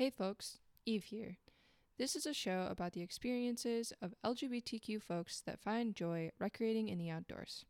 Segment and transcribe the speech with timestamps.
[0.00, 1.36] Hey folks, Eve here.
[1.98, 6.96] This is a show about the experiences of LGBTQ folks that find joy recreating in
[6.96, 7.66] the outdoors.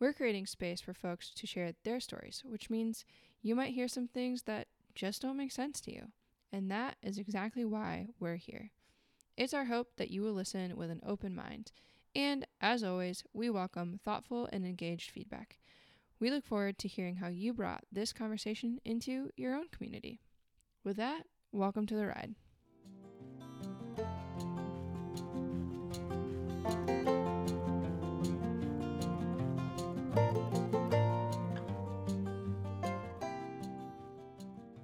[0.00, 3.04] We're creating space for folks to share their stories, which means
[3.40, 6.08] you might hear some things that just don't make sense to you.
[6.52, 8.72] And that is exactly why we're here.
[9.36, 11.70] It's our hope that you will listen with an open mind.
[12.16, 15.60] And as always, we welcome thoughtful and engaged feedback.
[16.18, 20.18] We look forward to hearing how you brought this conversation into your own community.
[20.82, 22.34] With that, welcome to the ride.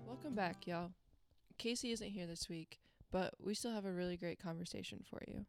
[0.06, 0.90] Welcome back, y'all.
[1.58, 5.46] Casey isn't here this week, but we still have a really great conversation for you.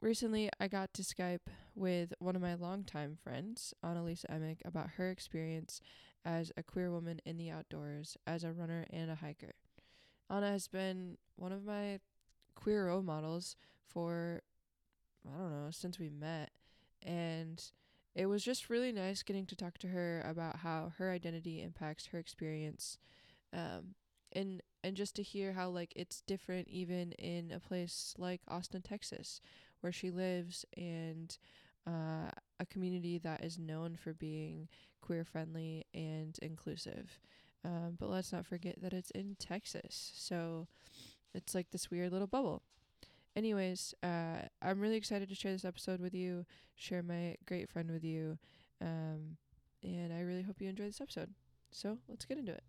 [0.00, 5.10] Recently, I got to Skype with one of my longtime friends, Anne-lise Emig, about her
[5.10, 5.80] experience
[6.24, 9.54] as a queer woman in the outdoors, as a runner and a hiker.
[10.30, 12.00] Anna has been one of my
[12.54, 14.42] queer role models for,
[15.26, 16.50] I don't know, since we met.
[17.02, 17.62] And
[18.14, 22.06] it was just really nice getting to talk to her about how her identity impacts
[22.06, 22.98] her experience.
[23.52, 23.94] Um,
[24.32, 28.82] and and just to hear how like it's different even in a place like Austin,
[28.82, 29.40] Texas,
[29.80, 31.36] where she lives and
[31.86, 34.68] uh, a community that is known for being
[35.00, 37.18] queer friendly and inclusive.
[37.64, 40.68] Um, but let's not forget that it's in Texas, so
[41.34, 42.62] it's like this weird little bubble.
[43.36, 46.44] Anyways, uh, I'm really excited to share this episode with you,
[46.76, 48.38] share my great friend with you,
[48.80, 49.38] um,
[49.82, 51.30] and I really hope you enjoy this episode.
[51.72, 52.62] So let's get into it.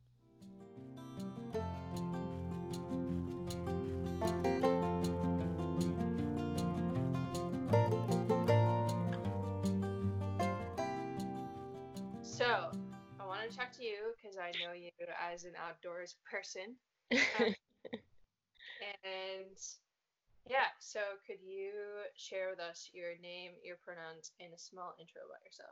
[12.23, 12.71] So,
[13.19, 14.89] I want to talk to you because I know you
[15.33, 16.75] as an outdoors person.
[17.11, 17.53] Um,
[19.03, 19.57] and
[20.49, 21.71] yeah, so could you
[22.15, 25.71] share with us your name, your pronouns, and a small intro about yourself?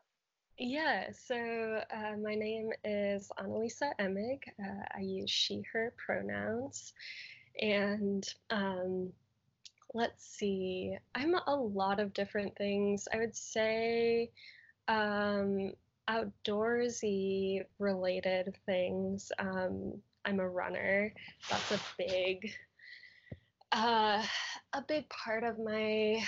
[0.58, 4.44] Yeah, so uh, my name is Anne-lise Emig.
[4.60, 6.94] Uh, I use she, her pronouns.
[7.60, 9.12] And um,
[9.94, 13.08] let's see, I'm a lot of different things.
[13.14, 14.32] I would say
[14.88, 15.74] um,
[16.10, 19.32] outdoorsy related things.
[19.40, 19.94] Um,
[20.26, 21.14] I'm a runner.
[21.50, 22.52] That's a big,
[23.72, 24.24] uh,
[24.74, 26.24] a big part of my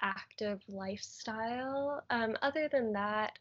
[0.00, 2.02] active lifestyle.
[2.10, 3.32] Um, other than that,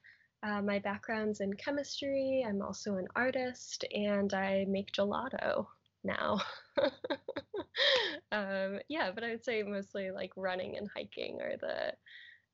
[0.44, 2.46] uh, my background's in chemistry.
[2.48, 5.66] I'm also an artist, and I make gelato
[6.04, 6.40] now.
[8.32, 11.94] um, yeah, but I would say mostly like running and hiking are the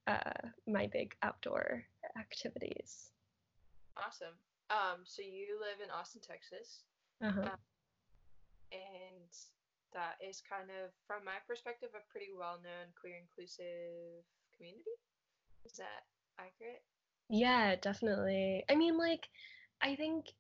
[0.08, 1.84] uh, my big outdoor
[2.18, 3.12] activities.
[3.98, 4.36] Awesome.
[4.70, 6.82] Um, so you live in Austin, Texas.
[7.22, 7.42] Uh-huh.
[7.42, 7.60] Um,
[8.72, 9.32] and
[9.94, 14.26] that is kind of, from my perspective, a pretty well known queer inclusive
[14.58, 14.98] community.
[15.66, 16.04] Is that
[16.40, 16.82] accurate?
[17.30, 18.64] Yeah, definitely.
[18.70, 19.30] I mean, like,
[19.82, 20.34] I think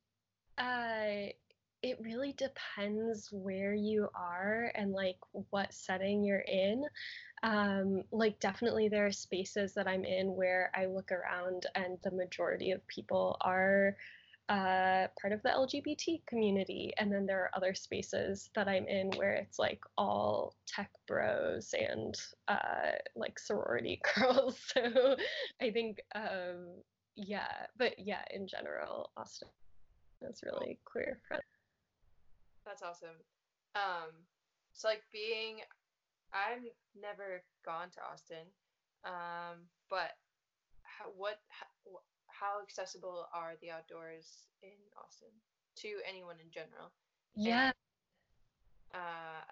[0.58, 1.32] uh,
[1.84, 5.18] it really depends where you are and like
[5.50, 6.86] what setting you're in.
[7.44, 12.12] Um, like, definitely, there are spaces that I'm in where I look around and the
[12.12, 13.98] majority of people are
[14.48, 16.94] uh, part of the LGBT community.
[16.98, 21.76] And then there are other spaces that I'm in where it's like all tech bros
[21.78, 22.16] and
[22.48, 24.58] uh, like sorority girls.
[24.74, 25.18] So
[25.62, 26.68] I think, um,
[27.18, 29.50] yeah, but yeah, in general, Austin
[30.22, 31.44] is really queer friendly.
[32.66, 33.20] That's awesome.
[33.76, 34.12] Um,
[34.74, 35.60] so like being,
[36.34, 36.64] I've
[37.00, 38.48] never gone to Austin,
[39.06, 40.12] um, but
[40.84, 45.30] how, what, how, how accessible are the outdoors in Austin
[45.78, 46.92] to anyone in general?
[47.36, 47.66] Yeah.
[47.66, 47.74] And,
[48.94, 49.44] uh,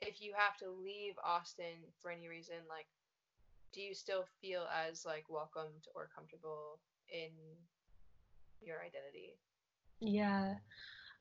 [0.00, 2.86] if you have to leave Austin for any reason, like,
[3.72, 6.78] do you still feel as like welcomed or comfortable
[7.08, 7.30] in
[8.60, 9.38] your identity?
[10.00, 10.54] Yeah.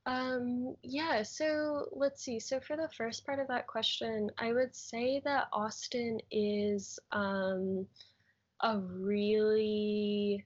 [0.05, 2.39] Um, yeah, so let's see.
[2.39, 7.87] So for the first part of that question, I would say that Austin is um,
[8.61, 10.45] a really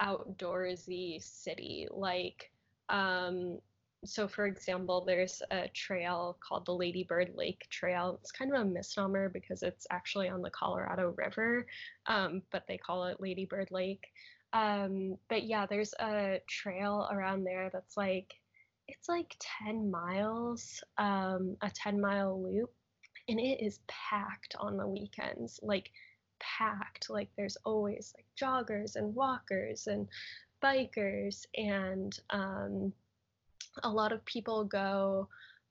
[0.00, 1.86] outdoorsy city.
[1.90, 2.50] Like,
[2.88, 3.58] um,
[4.04, 8.18] so for example, there's a trail called the Lady Bird Lake Trail.
[8.20, 11.66] It's kind of a misnomer because it's actually on the Colorado River,
[12.06, 14.06] um, but they call it Lady Bird Lake.
[14.52, 18.34] Um, but yeah, there's a trail around there that's like,
[18.88, 22.70] it's like 10 miles, um, a 10 mile loop,
[23.28, 25.58] and it is packed on the weekends.
[25.62, 25.90] Like,
[26.40, 27.08] packed.
[27.08, 30.08] Like, there's always like joggers and walkers and
[30.62, 32.92] bikers and, um,
[33.84, 35.28] a lot of people go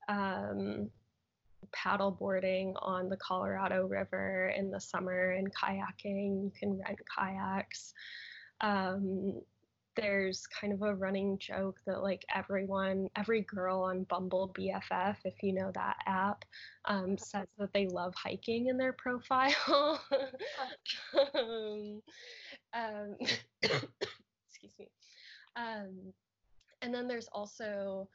[0.09, 0.89] um,
[1.75, 6.43] paddleboarding on the Colorado River in the summer and kayaking.
[6.43, 7.93] You can rent kayaks.
[8.61, 9.41] Um,
[9.95, 15.33] there's kind of a running joke that like everyone, every girl on Bumble BFF, if
[15.43, 16.45] you know that app,
[16.85, 20.01] um, says that they love hiking in their profile.
[21.35, 22.01] um,
[22.73, 23.15] um
[23.61, 24.87] excuse me.
[25.55, 26.13] Um,
[26.81, 28.07] and then there's also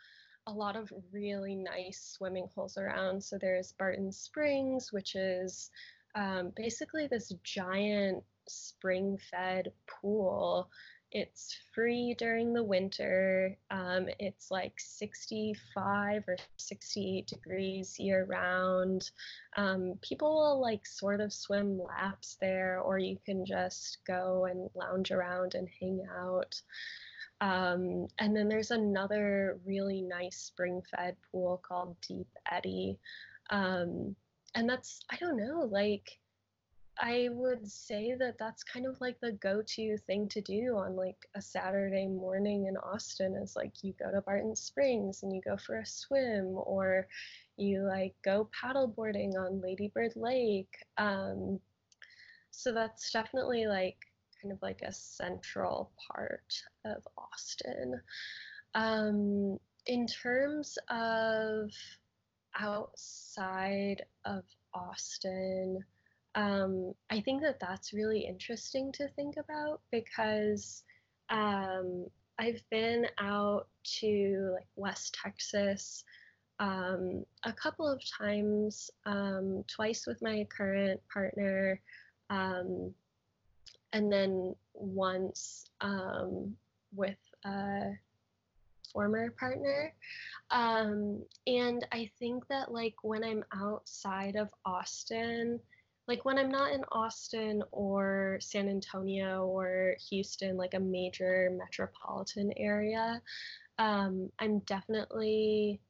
[0.46, 3.22] a lot of really nice swimming holes around.
[3.22, 5.70] So there's Barton Springs, which is
[6.14, 10.70] um, basically this giant spring fed pool.
[11.12, 13.56] It's free during the winter.
[13.70, 19.10] Um, it's like 65 or 68 degrees year round.
[19.56, 24.68] Um, people will like sort of swim laps there, or you can just go and
[24.74, 26.60] lounge around and hang out.
[27.40, 32.98] Um, and then there's another really nice spring fed pool called Deep Eddy.
[33.50, 34.16] Um,
[34.54, 36.18] and that's, I don't know, like,
[36.98, 40.96] I would say that that's kind of like the go to thing to do on
[40.96, 45.42] like a Saturday morning in Austin is like you go to Barton Springs and you
[45.42, 47.06] go for a swim or
[47.58, 50.74] you like go paddleboarding on Lady Bird Lake.
[50.96, 51.60] Um,
[52.50, 53.98] so that's definitely like
[54.40, 58.00] kind of like a central part of Austin.
[58.74, 61.70] Um, in terms of
[62.58, 65.84] outside of Austin,
[66.36, 70.84] um, I think that that's really interesting to think about because
[71.30, 72.06] um,
[72.38, 73.68] I've been out
[74.00, 76.04] to like West Texas
[76.60, 81.80] um, a couple of times, um, twice with my current partner,
[82.28, 82.92] um,
[83.92, 86.54] and then once um,
[86.94, 87.92] with a
[88.92, 89.94] former partner.
[90.50, 95.60] And I think that like when I'm outside of Austin,
[96.08, 102.52] like when I'm not in Austin or San Antonio or Houston, like a major metropolitan
[102.56, 103.20] area,
[103.78, 105.80] um, I'm definitely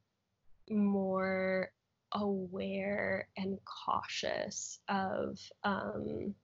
[0.71, 1.71] more
[2.13, 6.35] aware and cautious of um,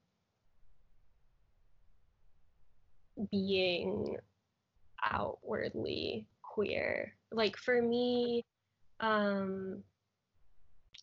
[3.30, 4.16] being
[5.10, 7.14] outwardly queer.
[7.30, 8.44] Like for me,
[9.00, 9.82] um,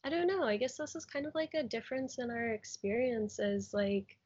[0.03, 0.43] I don't know.
[0.43, 3.73] I guess this is kind of like a difference in our experiences.
[3.73, 4.17] Like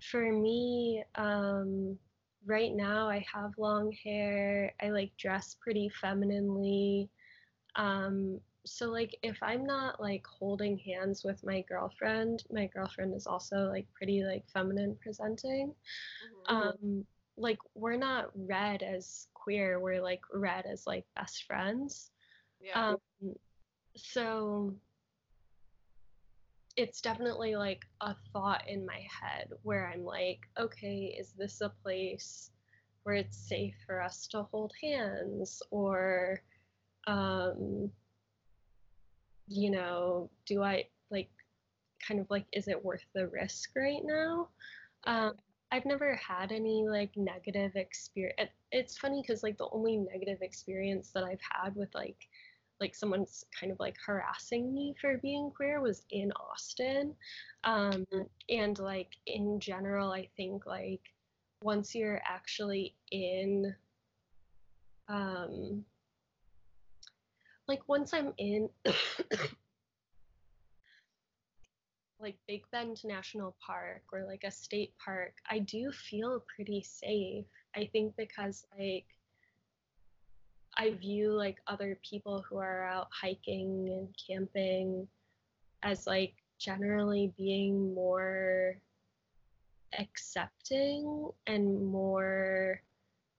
[0.00, 1.98] for me, um,
[2.46, 4.72] right now I have long hair.
[4.82, 7.08] I like dress pretty femininely.
[7.76, 13.26] Um, so like if I'm not like holding hands with my girlfriend, my girlfriend is
[13.26, 15.74] also like pretty like feminine presenting.
[16.48, 16.56] Mm-hmm.
[16.56, 17.06] Um,
[17.36, 22.10] like we're not read as queer we're like read as like best friends
[22.60, 23.34] yeah um,
[23.96, 24.74] so
[26.80, 31.68] it's definitely like a thought in my head where i'm like okay is this a
[31.82, 32.50] place
[33.02, 36.42] where it's safe for us to hold hands or
[37.06, 37.90] um
[39.46, 41.30] you know do i like
[42.06, 44.48] kind of like is it worth the risk right now
[45.04, 45.32] um
[45.72, 48.50] I've never had any like negative experience.
[48.72, 52.16] It's funny because like the only negative experience that I've had with like
[52.80, 57.14] like someone's kind of like harassing me for being queer was in Austin.
[57.64, 58.06] Um,
[58.48, 61.02] and like in general, I think like
[61.62, 63.74] once you're actually in,
[65.08, 65.84] um,
[67.68, 68.68] like once I'm in
[72.18, 77.44] like Big Bend National Park or like a state park, I do feel pretty safe.
[77.76, 79.04] I think because like
[80.80, 85.06] I view like other people who are out hiking and camping
[85.82, 88.76] as like generally being more
[89.98, 92.80] accepting and more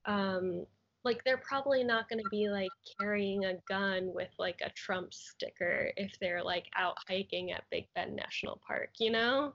[0.05, 0.67] um
[1.03, 2.69] like they're probably not going to be like
[2.99, 7.87] carrying a gun with like a Trump sticker if they're like out hiking at Big
[7.95, 9.51] Bend National Park, you know?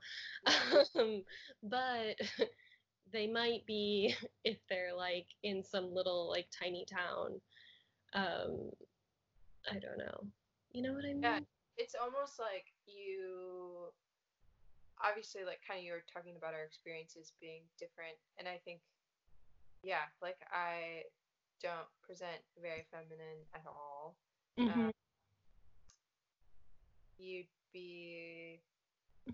[0.99, 1.23] um,
[1.63, 2.17] but
[3.13, 7.41] they might be if they're like in some little like tiny town.
[8.15, 8.71] Um,
[9.71, 10.27] I don't know.
[10.73, 11.23] You know what I mean?
[11.23, 11.41] Yeah,
[11.77, 13.91] it's almost like you
[15.03, 18.81] obviously like kind of you were talking about our experiences being different and I think
[19.83, 21.07] yeah, like I
[21.63, 24.17] don't present very feminine at all.
[24.59, 24.91] Mm-hmm.
[24.91, 24.93] Um,
[27.19, 28.61] you'd be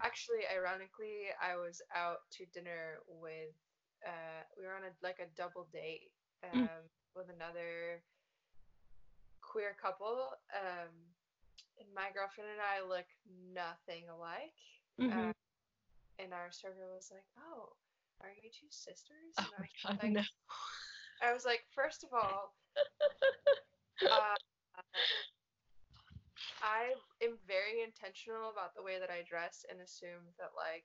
[0.02, 3.56] actually, ironically, I was out to dinner with.
[4.04, 6.10] Uh, we were on a like a double date
[6.42, 6.58] mm.
[6.58, 6.82] um, mm.
[7.14, 8.02] with another
[9.52, 10.32] queer couple.
[10.56, 10.90] Um,
[11.78, 13.06] and my girlfriend and I look
[13.52, 14.56] nothing alike.
[15.00, 15.28] Mhm.
[15.28, 15.32] Uh,
[16.18, 17.76] and our server was like, "Oh,
[18.20, 20.22] are you two sisters?" oh And I my was god, like, no.
[21.22, 22.54] I was like, first of all,
[24.10, 24.36] uh,
[26.62, 30.84] I am very intentional about the way that I dress and assume that like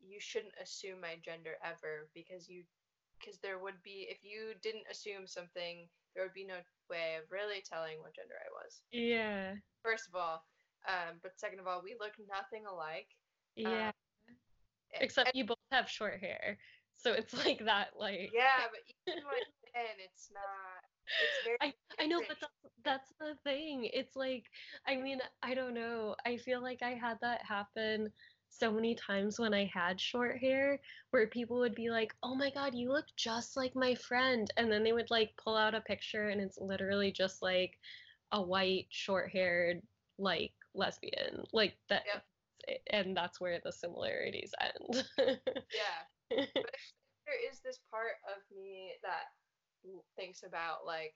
[0.00, 2.64] you shouldn't assume my gender ever because you
[3.18, 7.30] because there would be if you didn't assume something there would be no way of
[7.30, 8.80] really telling what gender I was.
[8.92, 9.54] yeah.
[9.82, 10.44] First of all,
[10.88, 13.08] um, but second of all, we look nothing alike.
[13.56, 13.90] Yeah.
[14.96, 16.58] A- Except you both have short hair.
[16.96, 19.42] So it's like that like yeah, but even when
[19.74, 20.82] and it's not.
[21.22, 21.56] It's very.
[21.98, 23.88] I I know, but that's that's the thing.
[23.92, 24.44] It's like
[24.86, 26.14] I mean, I don't know.
[26.26, 28.10] I feel like I had that happen
[28.50, 30.80] so many times when I had short hair
[31.10, 34.70] where people would be like, "Oh my god, you look just like my friend." And
[34.70, 37.78] then they would like pull out a picture and it's literally just like
[38.32, 39.82] a white short-haired
[40.18, 41.44] like lesbian.
[41.52, 42.24] Like that Yep.
[42.88, 45.04] and that's where the similarities end.
[45.18, 46.04] yeah.
[46.30, 46.76] but
[47.26, 49.24] there is this part of me that
[50.16, 51.14] thinks about like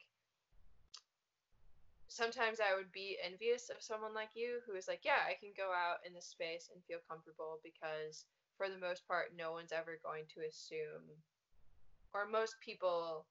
[2.14, 5.50] sometimes I would be envious of someone like you who is like, yeah, I can
[5.56, 8.24] go out in this space and feel comfortable because
[8.56, 11.10] for the most part, no one's ever going to assume,
[12.14, 13.26] or most people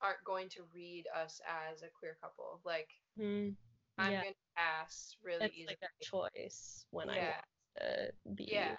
[0.00, 2.60] aren't going to read us as a queer couple.
[2.64, 2.88] Like,
[3.20, 3.54] Mm,
[3.98, 5.76] I'm going to pass really it's easily.
[5.76, 7.22] like a choice when I yeah.
[7.22, 7.44] want
[7.76, 8.76] to be Yeah.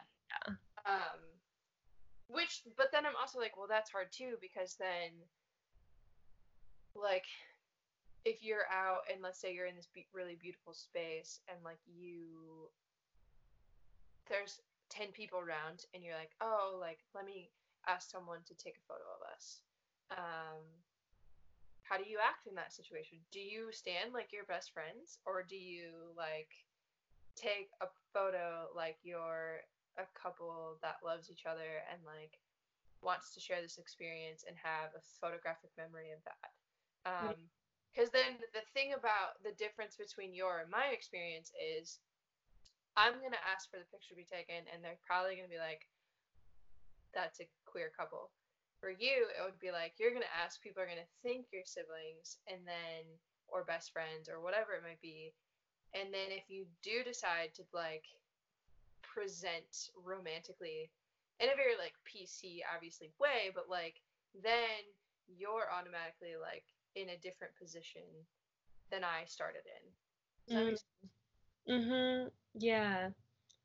[0.48, 0.54] yeah.
[0.86, 1.20] Um,
[2.28, 5.12] which, but then I'm also like, well, that's hard too because then,
[6.96, 7.26] like,
[8.28, 11.80] if you're out and let's say you're in this be- really beautiful space and like
[11.88, 12.68] you,
[14.28, 14.60] there's
[14.92, 17.48] ten people around and you're like, oh, like let me
[17.88, 19.64] ask someone to take a photo of us.
[20.12, 20.60] Um,
[21.88, 23.24] how do you act in that situation?
[23.32, 26.52] Do you stand like your best friends or do you like
[27.40, 29.64] take a photo like you're
[29.96, 32.36] a couple that loves each other and like
[33.00, 36.52] wants to share this experience and have a photographic memory of that.
[37.08, 37.40] Um,
[37.94, 42.00] because then the thing about the difference between your and my experience is
[42.98, 45.86] I'm gonna ask for the picture to be taken and they're probably gonna be like,
[47.14, 48.34] that's a queer couple.
[48.82, 52.38] For you, it would be like you're gonna ask people are gonna think you're siblings
[52.46, 53.06] and then
[53.48, 55.34] or best friends or whatever it might be.
[55.94, 58.06] And then if you do decide to like
[59.02, 60.90] present romantically
[61.40, 64.02] in a very like PC obviously way, but like
[64.34, 64.86] then
[65.26, 66.66] you're automatically like
[66.98, 68.02] in a different position
[68.92, 69.84] than I started in.
[70.48, 71.12] Does that make sense?
[71.70, 72.32] Mhm.
[72.54, 73.12] Yeah.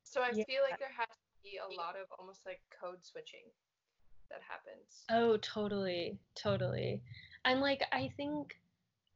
[0.05, 0.45] So I Yeah.
[0.45, 3.45] feel like there has to be a lot of almost like code switching
[4.31, 5.05] that happens.
[5.11, 6.19] Oh, totally.
[6.35, 7.03] Totally.
[7.45, 8.61] And like I think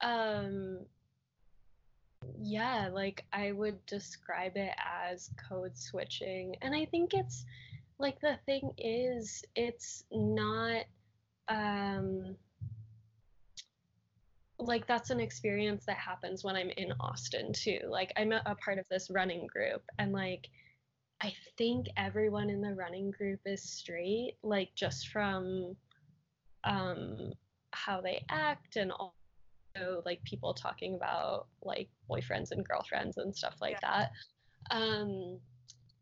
[0.01, 0.87] um
[2.39, 6.57] yeah, like I would describe it as code switching.
[6.63, 7.45] And I think it's
[7.99, 10.85] like the thing is it's not
[11.49, 12.37] um
[14.59, 17.81] like that's an experience that happens when I'm in Austin too.
[17.89, 20.49] Like I'm a, a part of this running group and like
[21.23, 25.77] I think everyone in the running group is straight, like just from
[26.65, 27.33] um
[27.73, 33.57] how they act and also like people talking about like boyfriends and girlfriends and stuff
[33.61, 34.11] like that.
[34.71, 35.39] Um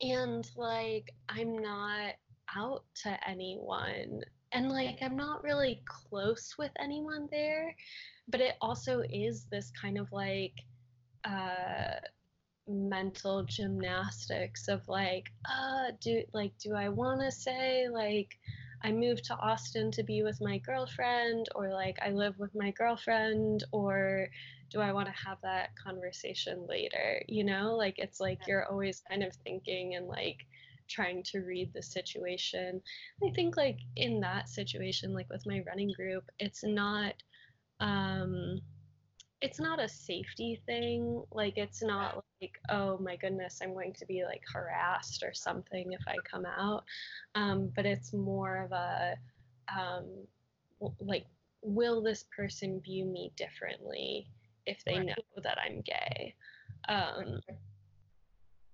[0.01, 2.15] and like I'm not
[2.57, 4.21] out to anyone
[4.55, 7.77] and like I'm not really close with anyone there
[8.29, 10.55] but it also is this kind of like
[11.25, 11.97] uh
[12.67, 18.39] mental gymnastics of like uh do like do I want to say like
[18.83, 22.71] I moved to Austin to be with my girlfriend or like I live with my
[22.73, 24.29] girlfriend or
[24.71, 27.23] do I want to have that conversation later?
[27.29, 30.47] You know like it's like you're always kind of thinking and like
[30.89, 32.81] trying to read the situation.
[33.23, 37.15] I think like in that situation like with my running group it's not
[37.81, 38.61] um
[39.45, 41.23] it's not a safety thing.
[41.31, 45.93] Like it's not like oh my goodness i'm going to be like harassed or something
[45.93, 46.85] if i come out.
[47.35, 49.17] Um, but it's more of a
[49.79, 50.07] um,
[50.99, 51.27] like
[51.61, 54.27] will this person view me differently
[54.67, 56.35] if they know that i'm gay?
[56.89, 57.41] Um,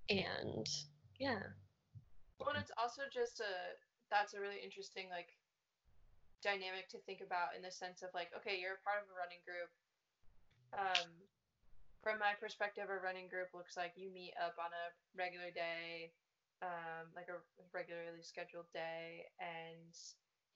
[0.08, 0.68] and
[1.18, 1.40] yeah
[2.40, 3.76] Well, and it's also just a
[4.08, 5.28] that's a really interesting like
[6.40, 9.14] dynamic to think about in the sense of like, okay, you're a part of a
[9.14, 9.70] running group.
[10.72, 11.08] Um,
[12.00, 16.16] from my perspective, a running group looks like you meet up on a regular day,
[16.64, 17.44] um, like a
[17.76, 19.92] regularly scheduled day, and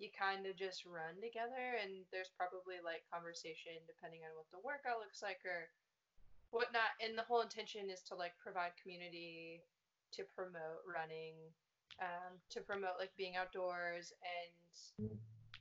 [0.00, 4.58] you kind of just run together and there's probably like conversation depending on what the
[4.66, 5.70] workout looks like or
[6.50, 6.98] whatnot.
[6.98, 9.62] And the whole intention is to like provide community
[10.18, 11.54] to promote running
[12.00, 14.12] um, to promote like being outdoors
[14.98, 15.10] and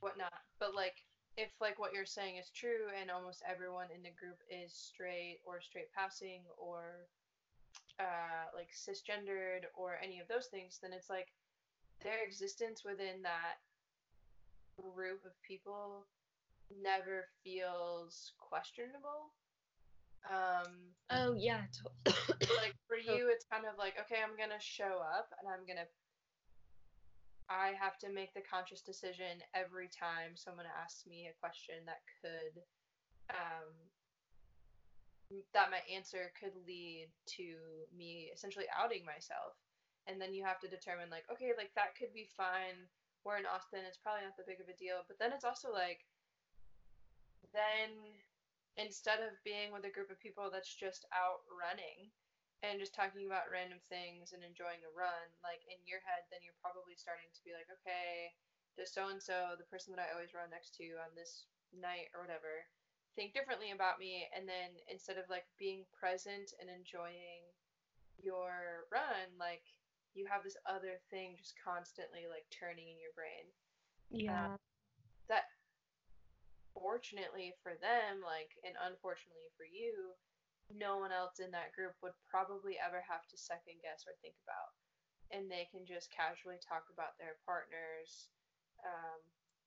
[0.00, 1.04] whatnot but like
[1.36, 5.38] if like what you're saying is true and almost everyone in the group is straight
[5.44, 7.06] or straight passing or
[7.98, 11.32] uh, like cisgendered or any of those things then it's like
[12.02, 13.58] their existence within that
[14.76, 16.06] group of people
[16.82, 19.32] never feels questionable.
[20.30, 20.72] Um,
[21.10, 21.62] oh yeah.
[22.06, 25.86] like for you, it's kind of like okay, I'm gonna show up and I'm gonna.
[27.50, 32.00] I have to make the conscious decision every time someone asks me a question that
[32.20, 32.64] could,
[33.30, 33.72] um,
[35.52, 39.56] that my answer could lead to me essentially outing myself,
[40.06, 42.88] and then you have to determine like okay, like that could be fine.
[43.24, 45.00] We're in Austin, it's probably not that big of a deal.
[45.08, 46.04] But then it's also like,
[47.56, 48.20] then
[48.76, 52.12] instead of being with a group of people that's just out running
[52.70, 56.40] and just talking about random things and enjoying a run, like in your head, then
[56.40, 58.32] you're probably starting to be like, okay,
[58.74, 62.10] does so and so, the person that I always run next to on this night
[62.16, 62.66] or whatever,
[63.14, 64.26] think differently about me?
[64.34, 67.46] And then instead of like being present and enjoying
[68.18, 69.62] your run, like
[70.16, 73.46] you have this other thing just constantly like turning in your brain.
[74.10, 74.54] Yeah.
[74.54, 74.58] Um,
[75.30, 75.50] that
[76.74, 80.14] fortunately for them, like, and unfortunately for you,
[80.72, 84.36] no one else in that group would probably ever have to second guess or think
[84.44, 84.72] about.
[85.32, 88.32] And they can just casually talk about their partners
[88.84, 89.20] um,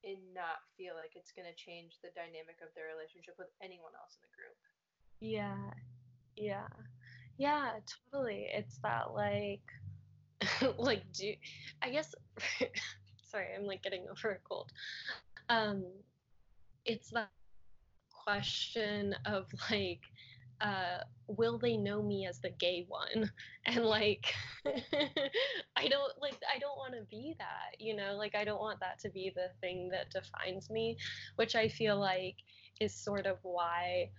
[0.06, 3.94] and not feel like it's going to change the dynamic of their relationship with anyone
[3.98, 4.58] else in the group.
[5.20, 5.74] Yeah.
[6.38, 6.70] Yeah.
[7.38, 7.72] Yeah,
[8.12, 8.48] totally.
[8.54, 9.66] It's that like
[10.77, 11.34] like do
[11.82, 12.13] I guess
[13.30, 14.71] sorry, I'm like getting over a cold.
[15.50, 15.86] Um
[16.86, 17.30] it's that
[18.26, 20.02] question of like
[20.62, 23.32] uh will they know me as the gay one?
[23.65, 24.34] And like
[25.76, 28.15] i don't like i don't want to be that you know?
[28.15, 30.98] Like i don't want that to be the thing that defines me
[31.36, 32.36] which i feel like
[32.80, 34.10] is sort of why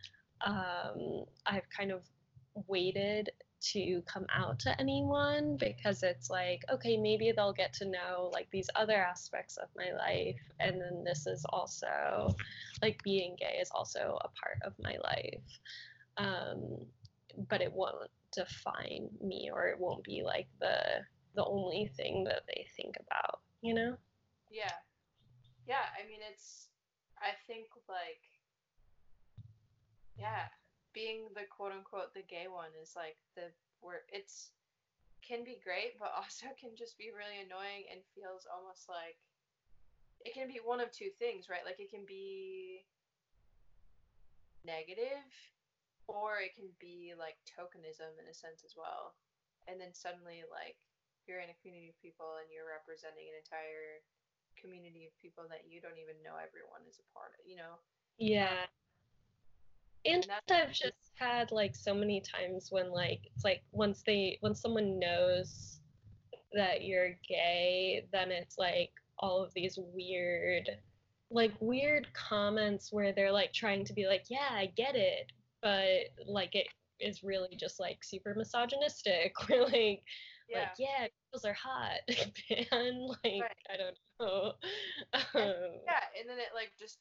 [0.45, 2.03] um i've kind of
[2.67, 8.31] waited to come out to anyone because it's like okay maybe they'll get to know
[8.33, 12.29] like these other aspects of my life and then this is also
[12.83, 15.61] like being gay is also a part of my life
[16.19, 16.87] um,
[17.49, 20.79] but it won't define me or it won't be like the
[21.35, 23.97] the only thing that they think about you know?
[24.51, 24.79] Yeah.
[25.67, 26.69] Yeah i mean it's
[27.21, 28.23] i think like
[30.19, 30.49] yeah
[30.95, 34.51] being the quote unquote the gay one is like the where it's
[35.21, 39.19] can be great but also can just be really annoying and feels almost like
[40.25, 41.65] it can be one of two things right?
[41.65, 42.85] Like it can be
[44.65, 45.29] negative
[46.09, 49.15] or it can be like tokenism in a sense as well.
[49.69, 50.81] And then suddenly like
[51.29, 54.01] you're in a community of people and you're representing an entire
[54.57, 57.77] community of people that you don't even know everyone is a part of you know?
[58.17, 58.67] Yeah.
[60.09, 64.61] And I've just had like so many times when like it's like once they once
[64.61, 65.81] someone knows
[66.53, 70.71] that you're gay, then it's like all of these weird
[71.31, 75.31] like weird comments where they're like trying to be like, yeah, I get it,
[75.63, 76.69] but like it
[77.01, 79.33] is really just like super misogynistic.
[79.49, 80.03] We're like
[80.49, 80.59] yeah.
[80.59, 82.01] like yeah, girls are hot,
[82.73, 83.67] and like right.
[83.71, 84.53] I don't know.
[85.15, 86.99] Um, yeah, and then it like just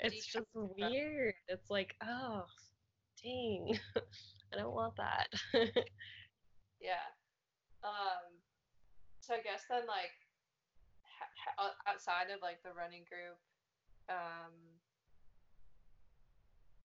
[0.00, 1.34] it's just weird.
[1.48, 2.44] It's like, oh,
[3.22, 3.78] dang,
[4.52, 5.28] I don't want that.
[6.80, 7.06] yeah.
[7.84, 8.40] Um.
[9.20, 10.14] So I guess then, like,
[11.58, 13.38] ha- outside of like the running group,
[14.08, 14.54] um,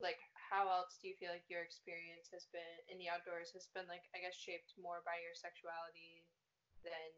[0.02, 0.18] like,
[0.52, 3.88] how else do you feel like your experience has been in the outdoors has been
[3.88, 6.28] like, I guess, shaped more by your sexuality
[6.84, 7.12] than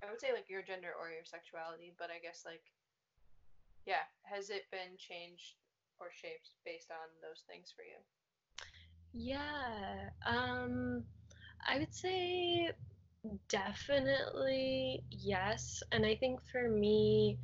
[0.00, 2.64] I would say like your gender or your sexuality, but I guess like
[3.84, 5.60] yeah, has it been changed
[6.00, 8.00] or shaped based on those things for you?
[9.12, 11.04] Yeah, um,
[11.66, 12.70] I would say
[13.48, 15.82] definitely yes.
[15.92, 17.38] And I think for me,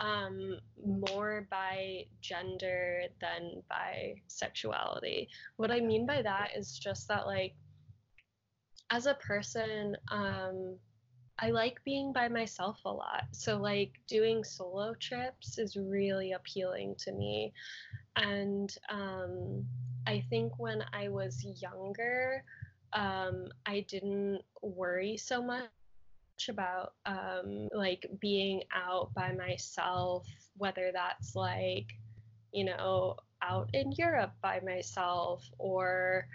[0.00, 5.28] um, more by gender than by sexuality.
[5.56, 7.54] What I mean by that is just that, like,
[8.90, 10.76] as a person, um,
[11.38, 13.24] I like being by myself a lot.
[13.32, 17.52] So, like, doing solo trips is really appealing to me.
[18.16, 19.66] And um,
[20.06, 22.44] I think when I was younger,
[22.92, 25.68] um, I didn't worry so much
[26.48, 31.86] about um, like being out by myself, whether that's like,
[32.52, 36.26] you know, out in Europe by myself or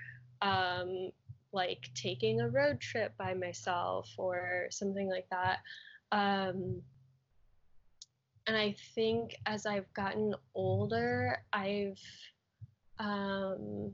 [0.41, 1.11] um,
[1.53, 5.59] like taking a road trip by myself or something like that.
[6.11, 6.81] Um,
[8.47, 11.99] and I think as I've gotten older, I've
[12.99, 13.93] um,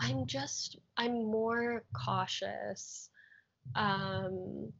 [0.00, 3.08] I'm just I'm more cautious.
[3.76, 4.72] Um,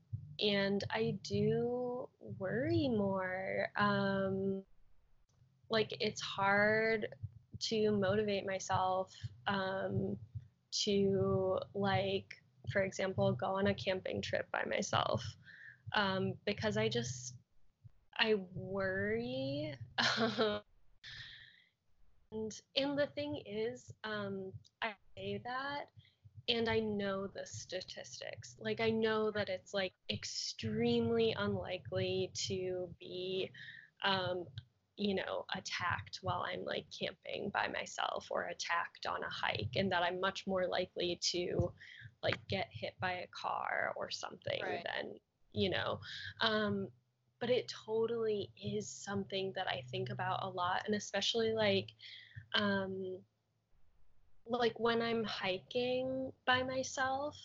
[0.42, 3.68] and I do worry more.
[3.76, 4.62] Um,
[5.70, 7.06] like it's hard
[7.60, 9.12] to motivate myself
[9.46, 10.16] um,
[10.84, 12.26] to like,
[12.72, 15.24] for example, go on a camping trip by myself
[15.94, 17.34] um, because I just
[18.18, 19.74] I worry.
[22.32, 24.52] and and the thing is, um,
[24.82, 25.86] I say that
[26.48, 28.56] and I know the statistics.
[28.60, 33.50] Like I know that it's like extremely unlikely to be
[34.04, 34.44] um,
[34.96, 39.90] you know, attacked while I'm like camping by myself or attacked on a hike and
[39.90, 41.72] that I'm much more likely to
[42.22, 44.84] like get hit by a car or something right.
[44.84, 45.14] than,
[45.52, 45.98] you know.
[46.40, 46.88] Um
[47.40, 51.88] but it totally is something that I think about a lot and especially like
[52.54, 53.18] um
[54.46, 57.36] like when I'm hiking by myself,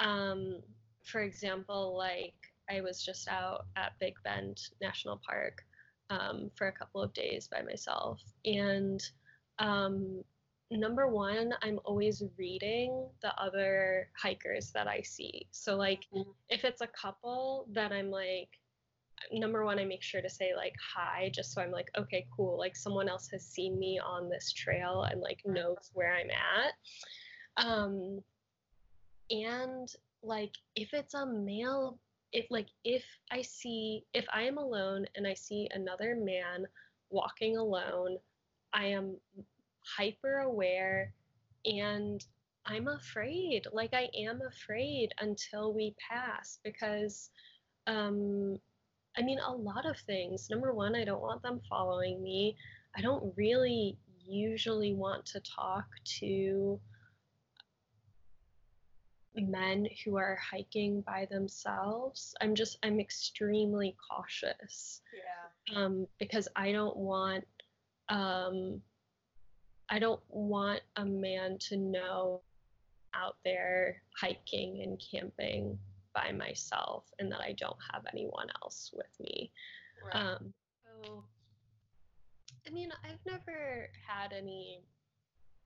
[0.00, 0.60] um,
[1.04, 2.34] for example, like
[2.70, 5.62] I was just out at Big Bend National Park
[6.10, 8.20] um, for a couple of days by myself.
[8.44, 9.02] And
[9.58, 10.22] um,
[10.70, 15.46] number one, I'm always reading the other hikers that I see.
[15.50, 16.30] So, like, mm-hmm.
[16.48, 18.48] if it's a couple that I'm like,
[19.32, 22.58] number one, I make sure to say like hi, just so I'm like, okay, cool.
[22.58, 27.64] Like someone else has seen me on this trail and like knows where I'm at.
[27.64, 28.20] Um,
[29.30, 29.88] and
[30.22, 31.98] like if it's a male,
[32.32, 36.66] if like if I see if I am alone and I see another man
[37.10, 38.18] walking alone,
[38.72, 39.16] I am
[39.96, 41.12] hyper aware
[41.64, 42.24] and
[42.64, 43.66] I'm afraid.
[43.72, 47.30] Like I am afraid until we pass because
[47.86, 48.58] um
[49.16, 50.48] I mean, a lot of things.
[50.50, 52.56] Number one, I don't want them following me.
[52.96, 55.84] I don't really usually want to talk
[56.20, 56.80] to
[59.34, 62.34] men who are hiking by themselves.
[62.40, 65.00] I'm just, I'm extremely cautious.
[65.14, 65.76] Yeah.
[65.76, 67.44] Um, because I don't want,
[68.08, 68.80] um,
[69.88, 72.42] I don't want a man to know
[73.14, 75.78] out there hiking and camping
[76.14, 79.50] by myself and that I don't have anyone else with me.
[80.04, 80.16] Right.
[80.16, 80.52] Um,
[81.04, 81.24] so,
[82.66, 84.82] I mean, I've never had any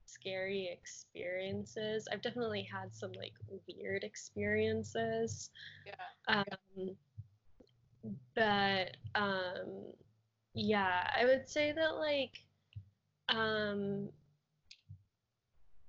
[0.06, 2.08] scary experiences.
[2.10, 3.34] I've definitely had some like
[3.66, 5.50] weird experiences.
[5.84, 5.94] Yeah.
[6.28, 6.96] Um,
[8.34, 9.92] but um,
[10.54, 12.38] yeah, I would say that like
[13.28, 14.08] um,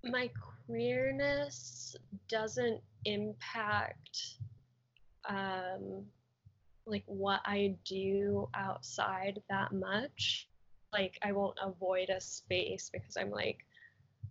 [0.04, 0.30] my
[0.68, 1.96] queerness
[2.30, 4.20] doesn't impact
[5.28, 6.06] um,
[6.86, 10.48] like what I do outside that much.
[10.94, 13.60] Like I won't avoid a space because I'm like,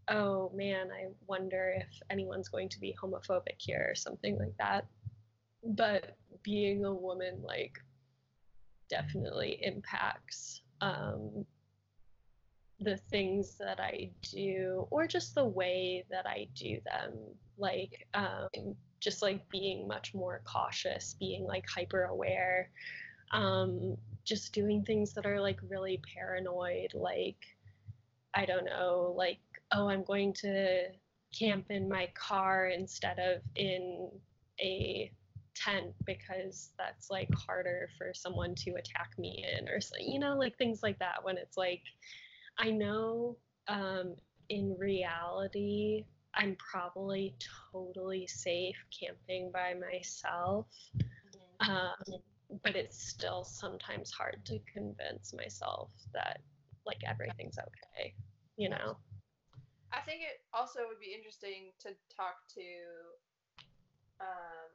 [0.09, 4.87] oh man, I wonder if anyone's going to be homophobic here or something like that.
[5.64, 7.79] But being a woman like
[8.88, 11.44] definitely impacts um,
[12.81, 17.12] the things that I do or just the way that I do them.
[17.59, 22.71] Like um, just like being much more cautious, being like hyper aware,
[23.33, 27.39] um, just doing things that are like really paranoid, like,
[28.35, 29.39] I don't know, like,
[29.73, 30.89] oh, I'm going to
[31.37, 34.11] camp in my car instead of in
[34.61, 35.11] a
[35.55, 40.57] tent because that's like harder for someone to attack me in or you know like
[40.59, 41.83] things like that when it's like
[42.59, 43.37] i know
[43.69, 44.14] um
[44.49, 46.05] in reality
[46.37, 47.35] I'm probably
[47.73, 50.66] totally safe camping by myself.
[50.97, 51.71] Mm-hmm.
[51.71, 52.21] Um,
[52.62, 56.40] but it's still sometimes hard to convince myself that
[56.85, 58.14] like everything's okay,
[58.57, 58.97] you know.
[59.92, 62.61] I think it also would be interesting to talk to
[64.21, 64.71] um,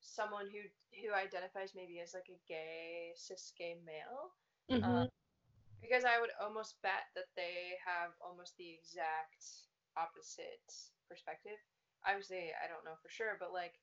[0.00, 0.60] someone who
[1.02, 4.32] who identifies maybe as like a gay cis gay male.
[4.70, 4.90] Mm-hmm.
[4.90, 5.08] Um,
[5.80, 9.44] because I would almost bet that they have almost the exact
[9.96, 10.70] opposite
[11.08, 11.58] perspective.
[12.06, 13.74] Obviously, I don't know for sure, but like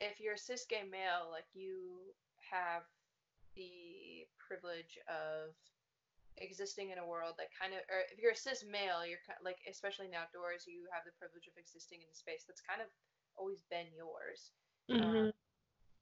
[0.00, 2.12] if you're a cis gay male, like you
[2.50, 2.82] have
[3.54, 5.54] the privilege of
[6.38, 9.38] existing in a world that kind of, or if you're a cis male, you're kind
[9.38, 12.60] of, like, especially in outdoors, you have the privilege of existing in a space that's
[12.66, 12.90] kind of
[13.38, 14.50] always been yours.
[14.90, 15.32] Mhm.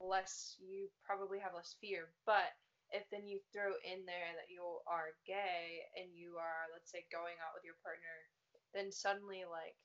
[0.01, 2.11] less you probably have less fear.
[2.27, 2.51] But
[2.93, 7.09] if then you throw in there that you are gay and you are, let's say,
[7.09, 8.29] going out with your partner,
[8.77, 9.77] then suddenly like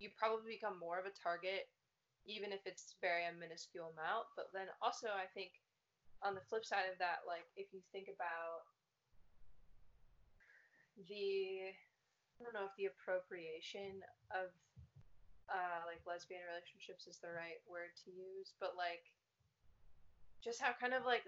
[0.00, 1.68] you probably become more of a target,
[2.24, 4.26] even if it's very a minuscule amount.
[4.34, 5.52] But then also, I think
[6.24, 8.66] on the flip side of that, like if you think about
[11.08, 14.02] the I don't know if the appropriation
[14.34, 14.50] of
[15.46, 19.04] uh, like lesbian relationships is the right word to use, but like
[20.42, 21.22] just how kind of like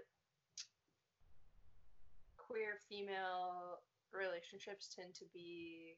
[2.46, 3.80] queer female
[4.12, 5.96] relationships tend to be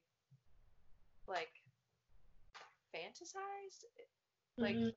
[1.26, 1.52] like
[2.94, 3.85] fantasized.
[4.61, 4.94] Like Mhm.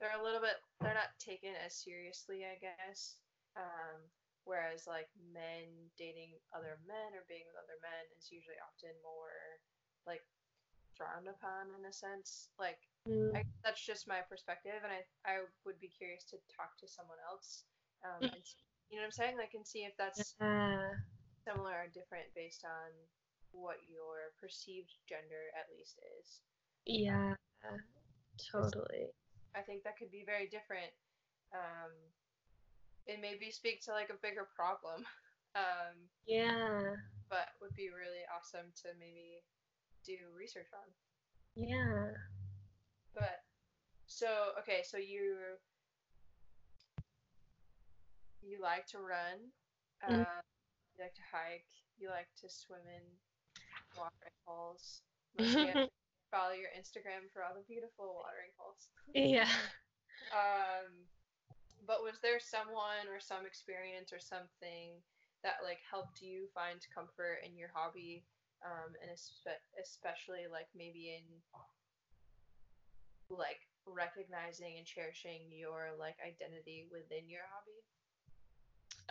[0.00, 3.16] they're a little bit they're not taken as seriously, I guess.
[3.56, 3.98] Um,
[4.44, 9.60] whereas like men dating other men or being with other men is usually often more
[10.06, 10.22] like
[10.96, 12.50] frowned upon in a sense.
[12.58, 13.36] Like Mhm.
[13.36, 17.18] I, that's just my perspective, and I I would be curious to talk to someone
[17.28, 17.64] else,
[18.04, 18.56] um, and s-
[18.90, 20.94] you know what I'm saying, like and see if that's Yeah.
[21.46, 22.90] similar or different based on
[23.52, 26.40] what your perceived gender at least is.
[26.86, 27.34] Yeah,
[28.50, 29.10] Totally.
[29.54, 30.90] I think that could be very different.
[31.52, 31.92] Um,
[33.06, 35.04] it maybe speak to like a bigger problem,
[35.54, 36.94] um, Yeah.
[37.28, 39.42] but would be really awesome to maybe
[40.06, 40.88] do research on.
[41.54, 42.14] Yeah.
[43.14, 43.42] But
[44.06, 45.58] so okay, so you
[48.42, 49.52] you like to run,
[50.04, 50.40] uh,
[50.96, 53.04] you like to hike, you like to swim in
[53.96, 55.02] watering holes.
[56.30, 58.88] Follow your Instagram for all the beautiful watering holes.
[59.14, 59.48] yeah.
[60.30, 61.10] Um,
[61.88, 64.94] but was there someone or some experience or something
[65.42, 68.22] that like helped you find comfort in your hobby,
[68.62, 71.24] um, and espe- especially like maybe in
[73.30, 77.80] like recognizing and cherishing your like identity within your hobby?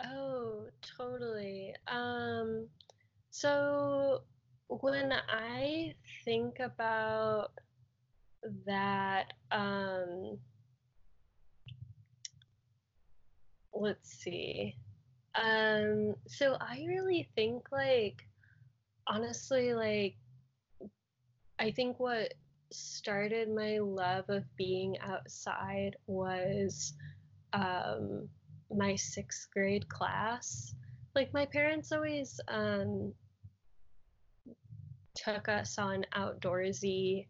[0.04, 1.74] Oh, totally.
[1.86, 2.68] Um,
[3.30, 4.22] so
[4.68, 7.52] when I think about
[8.66, 10.38] that, um,
[13.72, 14.76] let's see.
[15.34, 18.26] Um, so I really think like
[19.08, 20.16] honestly like
[21.58, 22.34] I think what
[22.72, 26.94] started my love of being outside was
[27.52, 28.28] um
[28.74, 30.74] my sixth grade class.
[31.14, 33.12] Like my parents always um
[35.14, 37.26] took us on outdoorsy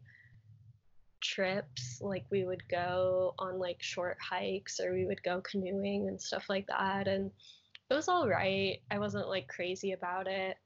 [1.21, 1.99] trips.
[2.01, 6.45] Like we would go on like short hikes or we would go canoeing and stuff
[6.49, 7.07] like that.
[7.07, 7.31] And
[7.89, 8.79] it was all right.
[8.89, 10.57] I wasn't like crazy about it.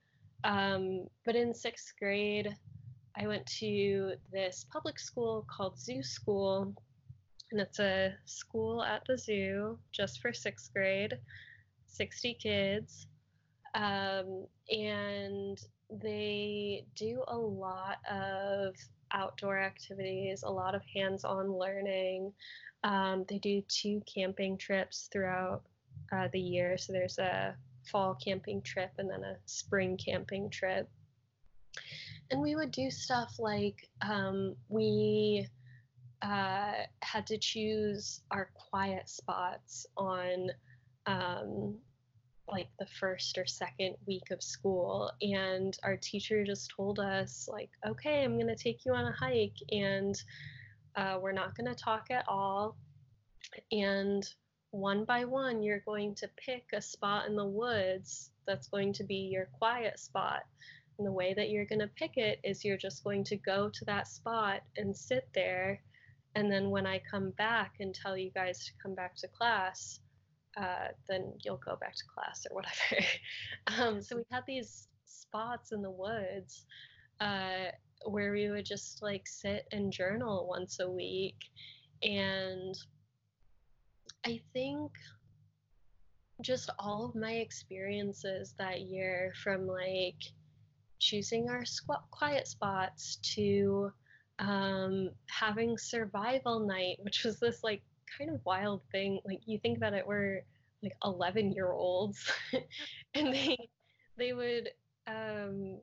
[0.43, 2.55] Um, but in sixth grade,
[3.17, 6.73] I went to this public school called Zoo School,
[7.55, 11.17] and it's a school at the zoo just for sixth grade,
[11.87, 13.07] 60 kids.
[13.73, 15.57] Um, and
[15.89, 18.75] they do a lot of
[19.13, 22.33] outdoor activities, a lot of hands on learning.
[22.83, 25.61] Um, they do two camping trips throughout
[26.11, 26.77] uh, the year.
[26.77, 27.55] So there's a
[27.89, 30.89] fall camping trip and then a spring camping trip.
[32.31, 35.47] And we would do stuff like um, we
[36.25, 40.49] uh, had to choose our quiet spots on
[41.05, 41.75] um,
[42.47, 45.11] like the first or second week of school.
[45.21, 49.11] And our teacher just told us like okay i'm going to take you on a
[49.11, 50.15] hike and
[50.95, 52.75] uh, we're not going to talk at all.
[53.71, 54.27] And
[54.71, 59.03] one by one you're going to pick a spot in the woods that's going to
[59.03, 60.41] be your quiet spot.
[60.97, 63.69] And the way that you're going to pick it is you're just going to go
[63.69, 65.81] to that spot and sit there
[66.35, 69.99] and then when i come back and tell you guys to come back to class
[70.57, 73.05] uh, then you'll go back to class or whatever.
[73.77, 76.65] um, so we had these spots in the woods
[77.19, 77.65] uh,
[78.05, 81.35] where we would just like sit and journal once a week.
[82.03, 82.75] And
[84.25, 84.91] I think
[86.41, 90.21] just all of my experiences that year from like
[90.99, 93.91] choosing our squ- quiet spots to
[94.39, 97.81] um, having survival night, which was this like
[98.17, 99.19] kind of wild thing.
[99.25, 100.41] Like you think about it, we're
[100.83, 102.31] like 11 year olds,
[103.13, 103.57] and they
[104.17, 104.69] they would
[105.07, 105.79] um,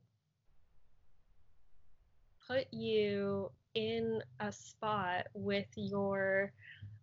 [2.47, 6.53] put you in a spot with your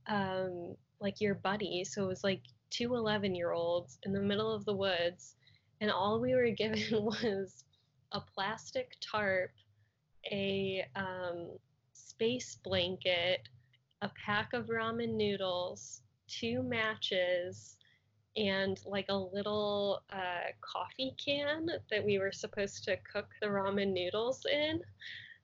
[0.07, 1.83] um, like your buddy.
[1.83, 5.35] So it was like two 11 year olds in the middle of the woods,
[5.81, 7.63] and all we were given was
[8.12, 9.51] a plastic tarp,
[10.32, 11.49] a um,
[11.93, 13.47] space blanket,
[14.01, 17.77] a pack of ramen noodles, two matches,
[18.36, 23.93] and like a little uh, coffee can that we were supposed to cook the ramen
[23.93, 24.82] noodles in,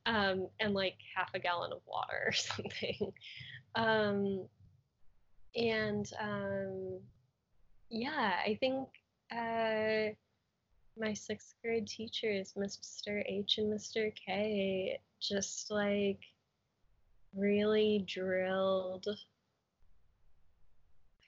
[0.05, 3.11] um, and like half a gallon of water or something.
[3.75, 4.45] Um,
[5.55, 6.99] and um,
[7.89, 8.87] yeah, I think
[9.31, 10.13] uh,
[10.97, 13.23] my sixth grade teachers, Mr.
[13.25, 14.11] H and Mr.
[14.15, 16.19] K, just like
[17.35, 19.05] really drilled.
[19.07, 19.15] I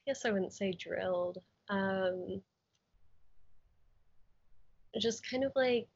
[0.06, 1.40] guess I wouldn't say drilled.
[1.70, 2.42] Um,
[5.00, 5.90] just kind of like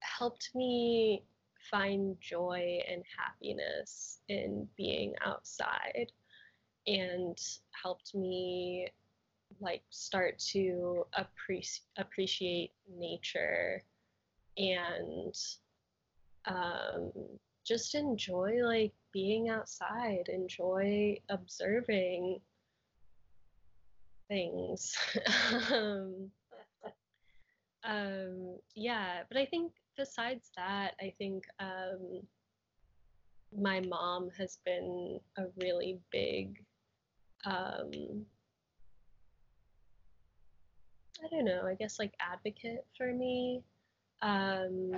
[0.00, 1.24] helped me
[1.70, 6.12] find joy and happiness in being outside
[6.86, 7.38] and
[7.82, 8.88] helped me
[9.60, 13.82] like start to appreciate appreciate nature
[14.56, 15.34] and
[16.46, 17.12] um,
[17.66, 22.40] just enjoy like being outside enjoy observing
[24.28, 24.96] things.
[25.70, 26.30] Um,
[27.84, 32.20] um, yeah but i think besides that i think um,
[33.56, 36.64] my mom has been a really big
[37.44, 38.26] um,
[41.24, 43.62] I don't know, I guess like advocate for me.
[44.22, 44.92] Um,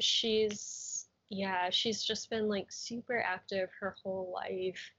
[0.00, 4.90] she's, yeah, she's just been like super active her whole life.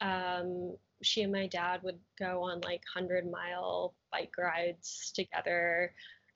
[0.00, 5.94] Um, she and my dad would go on like 100 mile bike rides together.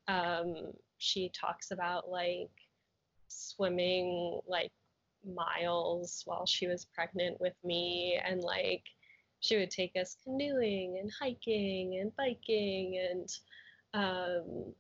[0.08, 2.50] Um, she talks about like
[3.28, 4.70] swimming like
[5.26, 8.84] miles while she was pregnant with me and like
[9.40, 13.28] she would take us canoeing and hiking and biking and
[13.94, 14.74] um,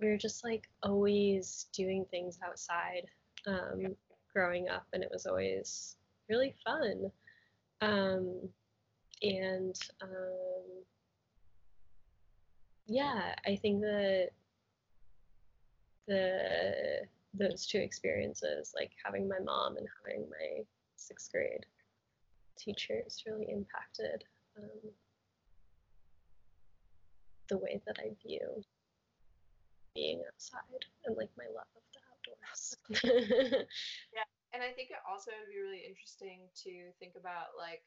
[0.00, 3.06] we were just like always doing things outside
[3.46, 3.88] um, yeah.
[4.32, 5.96] growing up and it was always
[6.28, 7.10] really fun
[7.80, 8.40] um,
[9.22, 10.84] and um,
[12.86, 14.28] yeah i think that
[16.06, 17.02] the
[17.34, 20.62] those two experiences like having my mom and having my
[20.96, 21.66] sixth grade
[22.56, 24.24] teachers really impacted
[24.56, 24.90] um,
[27.48, 28.62] the way that I view
[29.94, 32.62] being outside and like my love of the outdoors.
[34.14, 37.82] yeah, and I think it also would be really interesting to think about like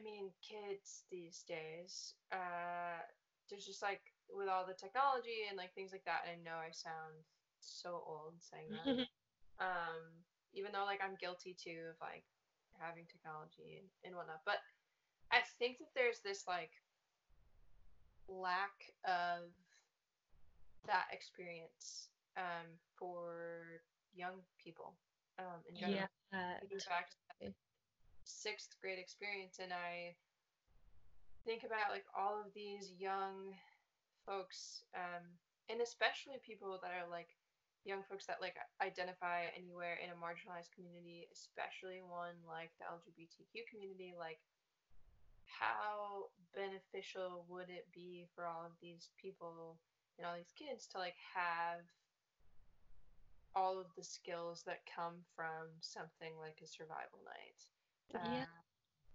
[0.00, 3.04] I mean, kids these days, uh,
[3.48, 4.00] there's just like
[4.30, 6.24] with all the technology and like things like that.
[6.24, 7.20] I know I sound
[7.60, 9.10] so old saying that.
[9.60, 10.00] um,
[10.54, 12.24] even though like I'm guilty too of like
[12.78, 14.46] having technology and, and whatnot.
[14.46, 14.62] But
[15.30, 16.72] I think that there's this like
[18.30, 19.50] lack of
[20.86, 23.82] that experience um, for
[24.14, 24.94] young people
[25.38, 26.06] um, in general.
[26.32, 27.10] Yeah, back
[27.42, 27.52] to
[28.24, 30.14] sixth grade experience, and I
[31.44, 33.58] think about like all of these young
[34.26, 35.26] folks, um,
[35.68, 37.34] and especially people that are like
[37.84, 43.64] young folks that like identify anywhere in a marginalized community, especially one like the LGBTQ
[43.72, 44.38] community, like
[45.50, 49.78] how beneficial would it be for all of these people
[50.18, 51.82] and all these kids to like have
[53.54, 57.60] all of the skills that come from something like a survival night
[58.14, 58.46] yeah.
[58.46, 58.60] Uh,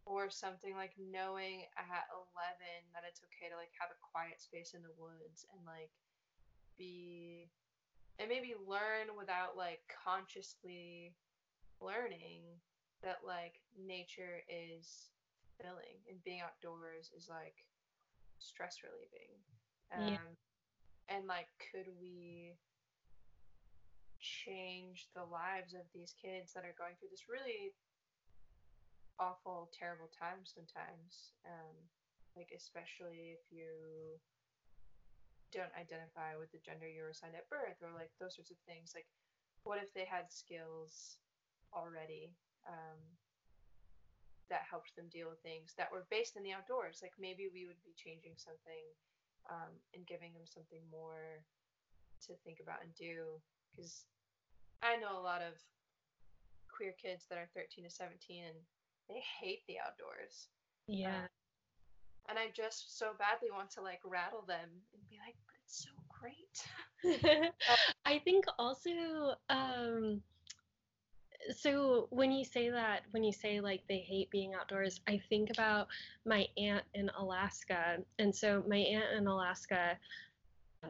[0.06, 2.22] or something like knowing at 11
[2.94, 5.90] that it's okay to like have a quiet space in the woods and like
[6.78, 7.50] be
[8.20, 11.12] and maybe learn without like consciously
[11.82, 12.44] learning
[13.04, 15.10] that like nature is
[15.56, 17.66] fulfilling and being outdoors is like
[18.40, 19.40] stress relieving.
[19.96, 21.16] Um, yeah.
[21.16, 22.58] And like, could we
[24.20, 27.72] change the lives of these kids that are going through this really
[29.20, 31.32] awful, terrible time sometimes?
[31.46, 31.78] Um,
[32.36, 34.20] like, especially if you
[35.54, 38.60] don't identify with the gender you were assigned at birth or like those sorts of
[38.68, 38.92] things.
[38.92, 39.08] Like,
[39.64, 41.16] what if they had skills
[41.72, 42.36] already?
[42.68, 43.00] Um,
[44.50, 47.00] that helped them deal with things that were based in the outdoors.
[47.02, 48.86] Like maybe we would be changing something
[49.50, 51.42] um, and giving them something more
[52.28, 53.42] to think about and do.
[53.72, 54.06] Because
[54.82, 55.58] I know a lot of
[56.70, 58.60] queer kids that are 13 to 17 and
[59.10, 60.50] they hate the outdoors.
[60.88, 61.26] Yeah.
[61.26, 61.30] Um,
[62.30, 65.86] and I just so badly want to like rattle them and be like, but it's
[65.86, 66.58] so great.
[68.06, 70.22] I think also, um,
[71.56, 75.50] so when you say that when you say like they hate being outdoors i think
[75.50, 75.88] about
[76.26, 77.98] my aunt in alaska.
[78.20, 79.98] And so my aunt in alaska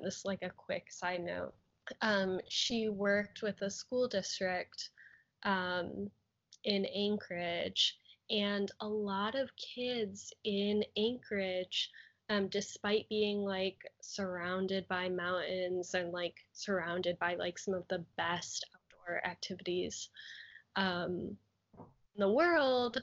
[0.03, 1.53] this is like a quick side note
[2.01, 4.89] um, she worked with a school district
[5.43, 6.09] um,
[6.63, 7.97] in Anchorage,
[8.29, 11.91] and a lot of kids in Anchorage,
[12.29, 18.03] um, despite being like surrounded by mountains and like surrounded by like some of the
[18.17, 20.09] best outdoor activities
[20.75, 21.37] um,
[21.77, 23.01] in the world,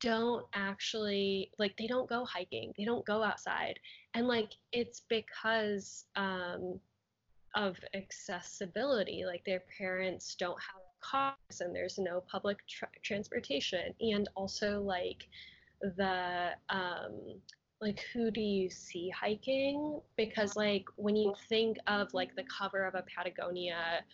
[0.00, 3.78] don't actually like they don't go hiking they don't go outside.
[4.14, 6.78] And like it's because um
[7.56, 13.94] of accessibility like their parents don't have cars and there's no public tra- transportation.
[14.00, 15.26] And also like
[15.80, 17.40] the um
[17.80, 20.00] like who do you see hiking?
[20.16, 24.04] Because like when you think of like the cover of a patagonia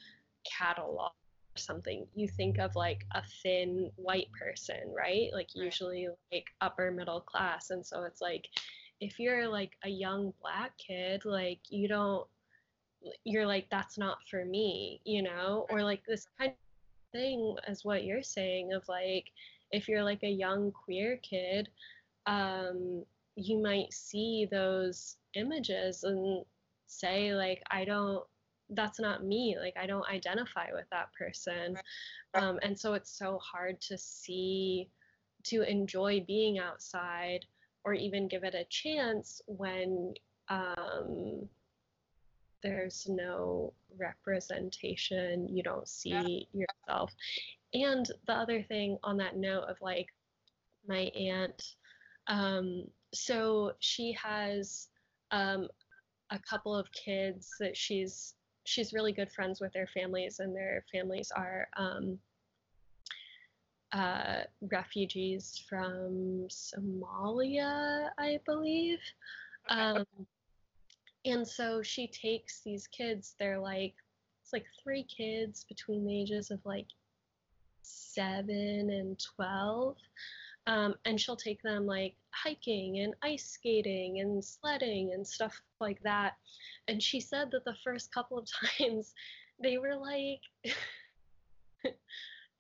[0.45, 1.11] catalog
[1.59, 5.31] something, you think of like a thin white person, right?
[5.33, 5.65] Like right.
[5.65, 7.71] usually like upper middle class.
[7.71, 8.49] And so it's like
[9.01, 12.27] if you're like a young black kid, like you don't
[13.25, 15.67] you're like that's not for me, you know?
[15.71, 19.27] Or like this kind of thing as what you're saying of like
[19.73, 21.69] if you're like a young queer kid,
[22.27, 23.05] um
[23.37, 26.45] you might see those images and
[26.87, 28.25] say like I don't
[28.71, 31.77] that's not me like i don't identify with that person.
[32.35, 34.91] Um, and so it's so hard to see
[35.45, 37.47] to enjoy being outside
[37.85, 40.12] or even give it a chance when
[40.49, 41.49] um,
[42.62, 46.64] there's no representation you don't see yeah.
[46.89, 47.12] yourself.
[47.75, 50.09] And the other thing on that note of like
[50.89, 51.62] my aunt
[52.27, 54.89] um, so she has
[55.31, 55.69] um,
[56.31, 58.35] a couple of kids that she's
[58.67, 62.19] she's really good friends with their families, and their families are um,
[63.93, 64.41] uh,
[64.71, 69.01] refugees from Somalia, I believe.
[69.69, 70.05] Um,
[71.25, 73.95] and so she takes these kids, they're like,
[74.43, 76.87] it's like three kids between the ages of like
[77.83, 79.97] seven and 12.
[80.69, 86.01] Um, and she'll take them like hiking and ice skating and sledding and stuff like
[86.03, 86.34] that.
[86.89, 89.14] And she said that the first couple of times
[89.62, 90.41] they were like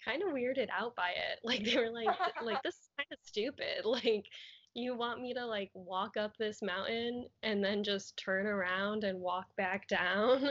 [0.04, 1.40] kind of weirded out by it.
[1.44, 2.08] Like they were like
[2.42, 3.84] like this is kind of stupid.
[3.84, 4.26] Like
[4.74, 9.20] you want me to like walk up this mountain and then just turn around and
[9.20, 10.50] walk back down.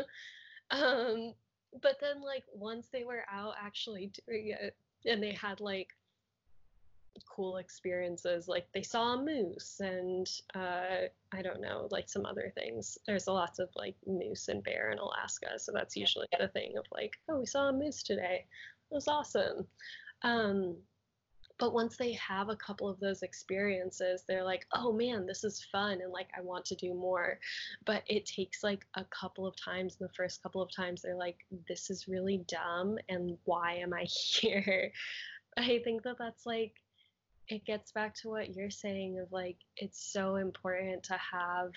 [0.72, 1.34] Um
[1.82, 5.90] but then like once they were out actually doing it and they had like
[7.24, 12.52] cool experiences like they saw a moose and uh, i don't know like some other
[12.56, 12.98] things.
[13.08, 16.74] There's a lots of like moose and bear in alaska so that's usually the thing
[16.78, 18.46] of like oh we saw a moose today.
[18.92, 19.66] It was awesome.
[20.22, 20.78] Um,
[21.58, 25.66] but once they have a couple of those experiences they're like oh man this is
[25.72, 27.40] fun and like i want to do more.
[27.86, 31.38] But it takes like a couple of times the first couple of times they're like
[31.68, 34.92] this is really dumb and why am i here?
[35.58, 36.74] I think that that's like
[37.50, 41.72] it gets back to what you're saying of like it's so important to have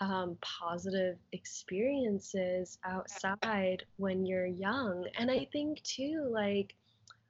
[0.00, 5.06] um, positive experiences outside when you're young.
[5.18, 6.74] And i think too like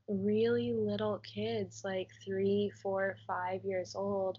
[0.09, 4.39] really little kids like three four five years old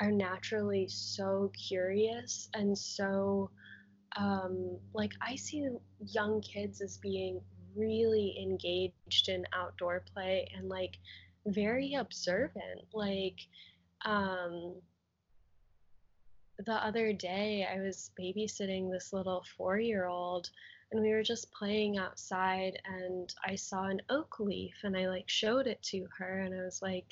[0.00, 3.50] are naturally so curious and so
[4.16, 5.66] um, like i see
[6.00, 7.40] young kids as being
[7.74, 10.98] really engaged in outdoor play and like
[11.46, 12.82] very observant.
[12.92, 13.38] Like,
[14.04, 14.74] um,
[16.64, 20.50] the other day I was babysitting this little four year old
[20.90, 25.28] and we were just playing outside and I saw an oak leaf and I like
[25.28, 27.06] showed it to her and I was like,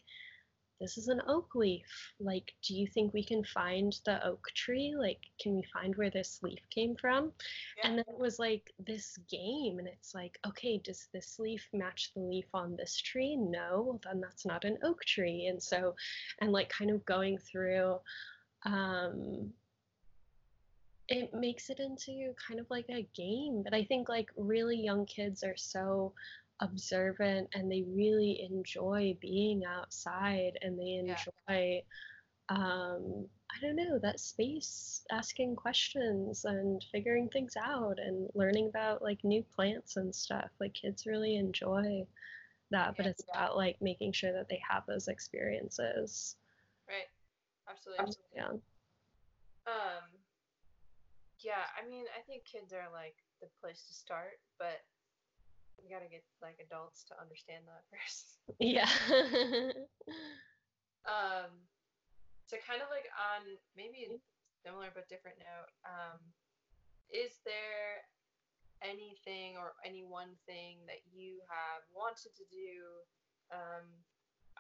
[0.81, 1.87] this is an oak leaf.
[2.21, 4.95] Like, do you think we can find the oak tree?
[4.99, 7.33] Like, can we find where this leaf came from?
[7.79, 7.89] Yeah.
[7.89, 12.13] And then it was like this game, and it's like, okay, does this leaf match
[12.15, 13.37] the leaf on this tree?
[13.37, 15.47] No, well, then that's not an oak tree.
[15.47, 15.95] And so,
[16.41, 17.99] and like kind of going through,
[18.65, 19.53] um,
[21.09, 23.63] it makes it into kind of like a game.
[23.63, 26.13] But I think like really young kids are so
[26.61, 31.81] observant and they really enjoy being outside and they enjoy yeah.
[32.49, 39.03] um i don't know that space asking questions and figuring things out and learning about
[39.03, 40.51] like new plants and stuff.
[40.61, 42.07] Like kids really enjoy
[42.71, 43.39] that but it's yeah.
[43.39, 46.37] about like making sure that they have those experiences.
[46.89, 47.09] Right.
[47.69, 48.15] Absolutely.
[48.35, 48.49] Yeah.
[49.67, 50.05] Um
[51.41, 54.81] yeah i mean i think kids are like the place to start but
[55.83, 58.39] we gotta get like adults to understand that first.
[58.59, 58.91] Yeah.
[61.07, 61.53] um,
[62.47, 63.43] so kind of like on
[63.77, 64.19] maybe a
[64.63, 66.19] similar but different note, um,
[67.11, 68.07] is there
[68.85, 73.03] anything or any one thing that you have wanted to do
[73.53, 73.87] um,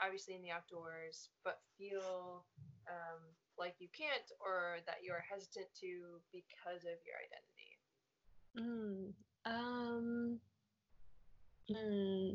[0.03, 2.45] obviously in the outdoors, but feel
[2.89, 3.23] um,
[3.59, 7.73] like you can't or that you are hesitant to because of your identity?
[8.57, 9.13] Mm,
[9.45, 10.41] um,
[11.71, 12.35] hmm.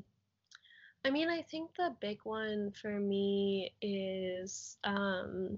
[1.04, 5.58] I mean, I think the big one for me is um,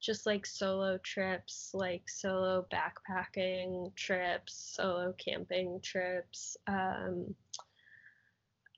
[0.00, 6.56] just like solo trips, like solo backpacking trips, solo camping trips.
[6.66, 7.34] Um,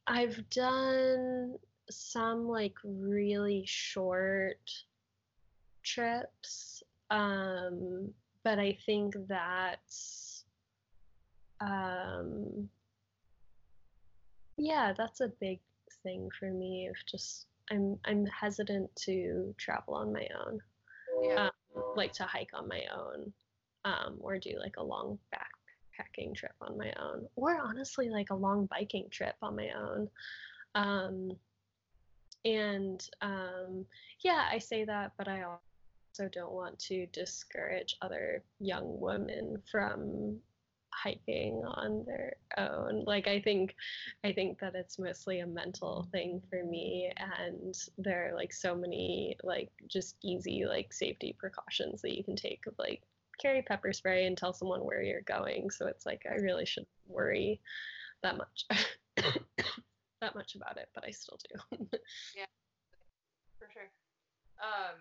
[0.06, 1.56] I've done
[1.90, 4.70] some like really short
[5.82, 8.10] trips, um,
[8.44, 10.44] but I think that's
[11.60, 12.68] um,
[14.56, 15.60] yeah, that's a big
[16.02, 16.88] thing for me.
[16.88, 20.60] Of just I'm I'm hesitant to travel on my own,
[21.22, 21.46] Yeah.
[21.46, 23.32] um, like to hike on my own,
[23.84, 28.34] um, or do like a long backpacking trip on my own, or honestly like a
[28.34, 30.08] long biking trip on my own.
[30.74, 31.30] Um,
[32.44, 33.84] and um,
[34.20, 40.38] yeah, I say that, but I also don't want to discourage other young women from
[41.02, 43.04] hiking on their own.
[43.04, 43.74] Like I think
[44.24, 48.74] I think that it's mostly a mental thing for me and there are like so
[48.74, 53.02] many like just easy like safety precautions that you can take of like
[53.40, 55.70] carry pepper spray and tell someone where you're going.
[55.70, 57.60] So it's like I really shouldn't worry
[58.22, 58.66] that much
[59.16, 61.86] that much about it, but I still do.
[62.36, 62.46] Yeah.
[63.58, 63.90] For sure.
[64.60, 64.96] Um,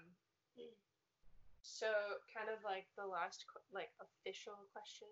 [1.66, 1.88] so
[2.30, 3.44] kind of like the last
[3.74, 5.10] like official question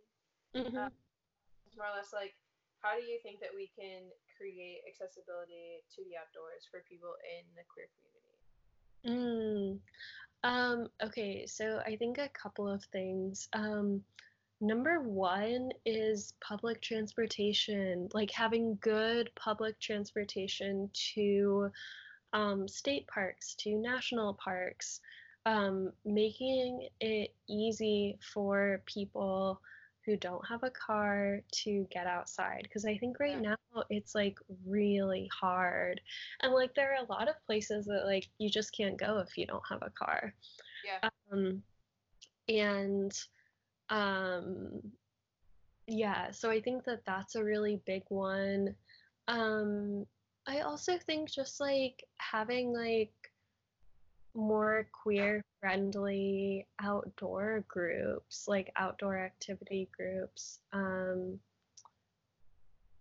[0.56, 0.92] Mhm.
[1.68, 2.36] is more or less like,
[2.80, 4.04] how do you think that we can
[4.38, 8.34] create accessibility to the outdoors for people in the queer community?
[9.06, 9.80] Mm.
[10.44, 13.48] Um, okay, so I think a couple of things.
[13.54, 14.04] Um,
[14.60, 21.72] number one is public transportation, like having good public transportation to
[22.34, 25.00] um, state parks, to national parks,
[25.46, 29.62] um, making it easy for people
[30.06, 32.64] who don't have a car to get outside.
[32.64, 33.56] Because I think right Yeah.
[33.74, 36.02] now it's like really hard.
[36.42, 39.38] And like there are a lot of places that like you just can't go if
[39.38, 40.34] you don't have a car.
[40.86, 41.10] Yeah.
[41.32, 41.64] Um,
[42.50, 43.18] and
[43.90, 44.82] um,
[45.88, 48.76] yeah, so I think that that's a really big one.
[49.28, 50.06] Um,
[50.48, 53.14] I also think just like having like
[54.36, 61.40] more queer friendly outdoor groups, like outdoor activity groups, um,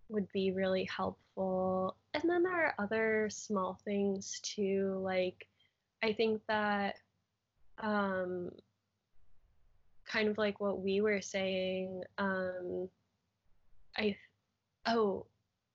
[0.09, 1.95] would be really helpful.
[2.13, 5.47] And then there are other small things too, like
[6.03, 6.97] I think that
[7.79, 8.51] um,
[10.05, 12.89] kind of like what we were saying, um,
[13.97, 14.15] I
[14.85, 15.25] oh,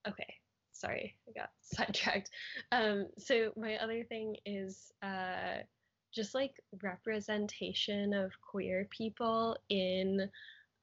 [0.07, 0.35] okay.
[0.79, 2.31] Sorry, I got sidetracked.
[2.71, 5.63] Um, so my other thing is uh,
[6.15, 10.31] just like representation of queer people in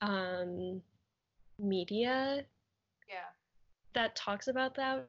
[0.02, 0.82] um,
[1.58, 2.43] media
[3.10, 3.32] Yeah.
[3.93, 5.08] that talks about that.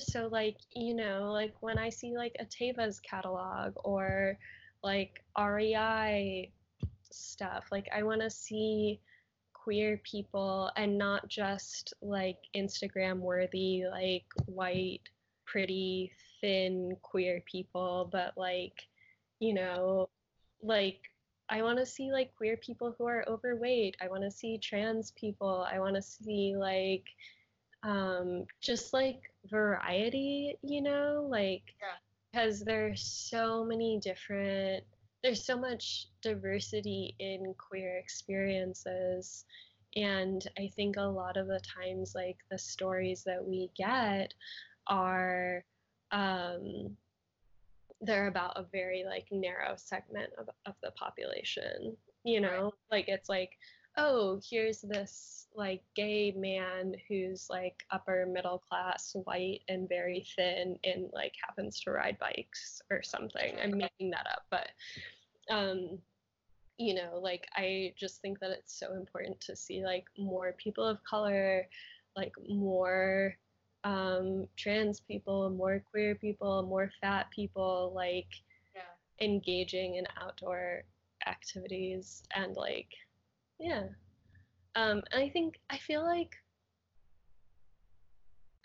[0.00, 4.36] So like, you know, like when I see like a Teva's catalog or
[4.82, 6.50] like REI
[7.10, 9.00] stuff, like I want to see
[9.66, 15.00] queer people and not just like Instagram worthy, like white,
[15.44, 18.86] pretty, thin queer people, but like,
[19.40, 20.08] you know,
[20.62, 21.00] like
[21.48, 23.96] I want to see like queer people who are overweight.
[24.00, 25.66] I want to see trans people.
[25.68, 27.04] I want to see like
[27.82, 31.98] um just like variety, you know, like Yeah.
[32.32, 34.84] because there's so many different
[35.22, 39.44] there's so much diversity in queer experiences
[39.96, 44.32] and i think a lot of the times like the stories that we get
[44.88, 45.64] are
[46.12, 46.96] um
[48.02, 52.52] they're about a very like narrow segment of, of the population you Right.
[52.52, 53.50] know like it's like
[53.96, 60.78] oh here's this like gay man who's like upper middle class white and very thin
[60.84, 64.68] and like happens to ride bikes or something i'm making that up but
[65.50, 65.98] um
[66.78, 70.84] you know like i just think that it's so important to see like more people
[70.86, 71.66] of color
[72.16, 73.34] like more
[73.84, 78.28] um trans people more queer people more fat people like
[78.74, 79.26] Yeah.
[79.26, 80.82] engaging in outdoor
[81.26, 82.90] activities and like
[83.58, 83.84] yeah
[84.74, 86.32] um and i think i feel like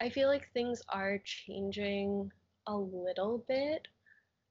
[0.02, 2.32] i feel like things are changing
[2.68, 3.88] a little bit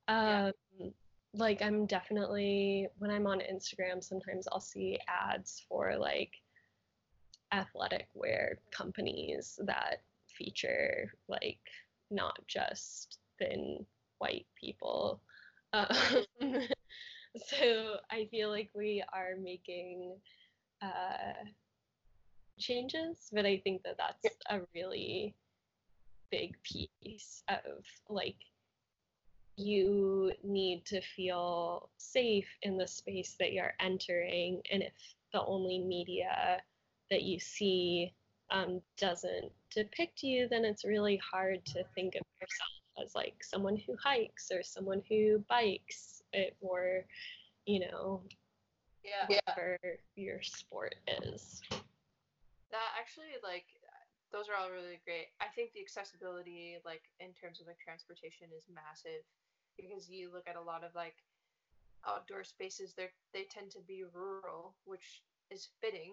[0.09, 0.87] um Yeah.
[1.35, 6.33] like i'm definitely when i'm on instagram sometimes i'll see ads for like
[7.53, 11.59] athletic wear companies that feature like
[12.11, 13.85] not just thin
[14.19, 15.21] white people.
[15.73, 15.87] Um,
[17.47, 20.17] so I feel like we are making
[20.83, 21.45] uh,
[22.59, 25.35] changes, but I think that that's a really
[26.31, 28.37] big piece of like
[29.57, 34.93] you need to feel safe in the space that you're entering and if
[35.33, 36.63] the only media
[37.11, 38.13] that you see
[38.51, 43.77] um, doesn't depict you then it's really hard to think of yourself as like someone
[43.77, 47.05] who hikes or someone who bikes it, or
[47.67, 48.23] you know
[49.03, 49.27] Yeah.
[49.27, 49.79] whatever
[50.17, 51.63] your sport is
[52.71, 53.67] That actually like
[54.33, 55.31] those are all really great.
[55.41, 59.25] I think the accessibility like in terms of like transportation is massive
[59.77, 61.23] because you look at a lot of like
[62.07, 66.07] outdoor spaces they they tend to be rural, which is fitting,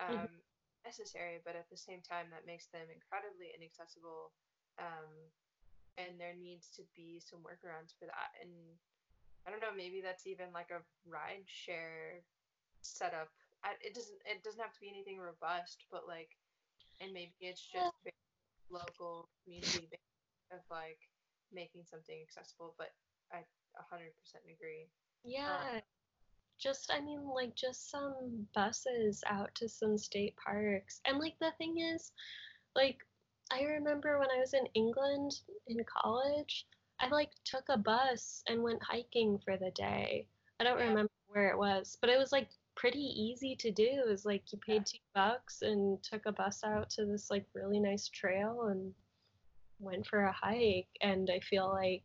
[0.00, 0.40] um, Mhm.
[0.84, 4.32] necessary, but at the same time that makes them incredibly inaccessible.
[4.78, 5.30] Um,
[5.98, 8.30] and there needs to be some workarounds for that.
[8.40, 8.50] And
[9.46, 12.24] I don't know, maybe that's even like a ride share
[12.80, 13.28] setup.
[13.64, 16.36] I, it doesn't it doesn't have to be anything robust, but like,
[17.00, 17.92] and maybe it's just
[18.70, 19.88] local community
[20.52, 21.00] of like
[21.52, 22.74] making something accessible.
[22.78, 22.92] But
[23.32, 23.44] I
[23.92, 24.10] 100%
[24.52, 24.88] agree.
[25.24, 25.76] Yeah.
[25.76, 25.80] Um,
[26.58, 31.00] just, I mean, like, just some buses out to some state parks.
[31.04, 32.12] And, like, the thing is,
[32.76, 32.98] like,
[33.50, 35.32] I remember when I was in England
[35.66, 36.66] in college,
[37.04, 40.26] I, like, took a bus and went hiking for the day.
[40.58, 40.88] I don't Yeah.
[40.88, 43.84] remember where it was, but it was, like, pretty easy to do.
[43.84, 47.44] It was, like, you paid two bucks and took a bus out to this, like,
[47.52, 48.94] really nice trail and
[49.80, 50.88] went for a hike.
[51.02, 52.04] And I feel like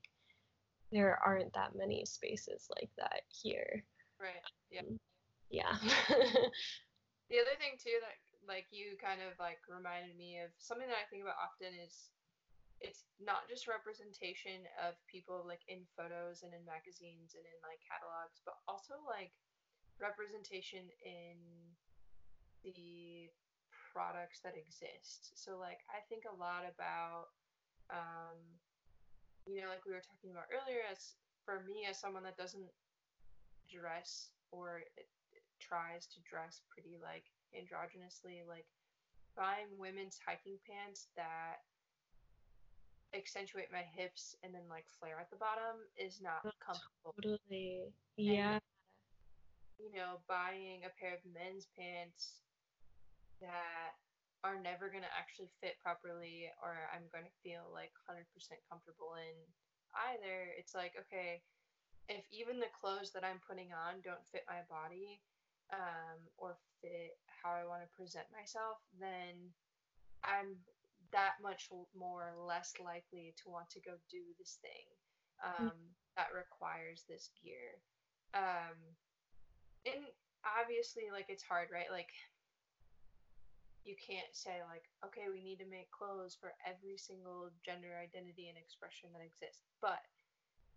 [0.92, 3.86] there aren't that many spaces like that here.
[4.20, 4.44] Right.
[4.70, 4.82] Yeah.
[4.82, 5.00] Um,
[5.50, 5.78] yeah.
[7.30, 8.18] The other thing too that
[8.50, 12.10] like you kind of like reminded me of something that I think about often is
[12.82, 17.80] it's not just representation of people like in photos and in magazines and in like
[17.84, 19.32] catalogs, but also like
[20.00, 21.36] representation in
[22.64, 23.28] the
[23.92, 25.32] products that exist.
[25.36, 27.32] So like I think a lot about
[27.90, 28.38] um
[29.46, 32.70] you know like we were talking about earlier as for me as someone that doesn't
[33.70, 34.82] dress or
[35.60, 38.66] tries to dress pretty like androgynously like
[39.36, 41.62] buying women's hiking pants that
[43.16, 47.90] accentuate my hips and then like flare at the bottom is not comfortable totally.
[48.18, 48.60] Yeah.
[49.82, 52.46] you know buying a pair of men's pants
[53.42, 53.98] that
[54.46, 58.24] are never going to actually fit properly or i'm going to feel like 100%
[58.70, 59.36] comfortable in
[60.14, 61.42] either it's like okay
[62.08, 65.20] if even the clothes that i'm putting on don't fit my body
[65.74, 69.54] um, or fit how I want to present myself, then
[70.26, 70.58] I'm
[71.12, 74.86] that much more less likely to want to go do this thing
[75.42, 75.74] um,
[76.18, 77.82] that requires this gear.
[78.34, 78.78] Um,
[79.86, 80.06] and
[80.46, 81.90] obviously, like it's hard, right?
[81.90, 82.12] Like
[83.88, 88.52] you can't say like, okay, we need to make clothes for every single gender identity
[88.52, 90.04] and expression that exists, but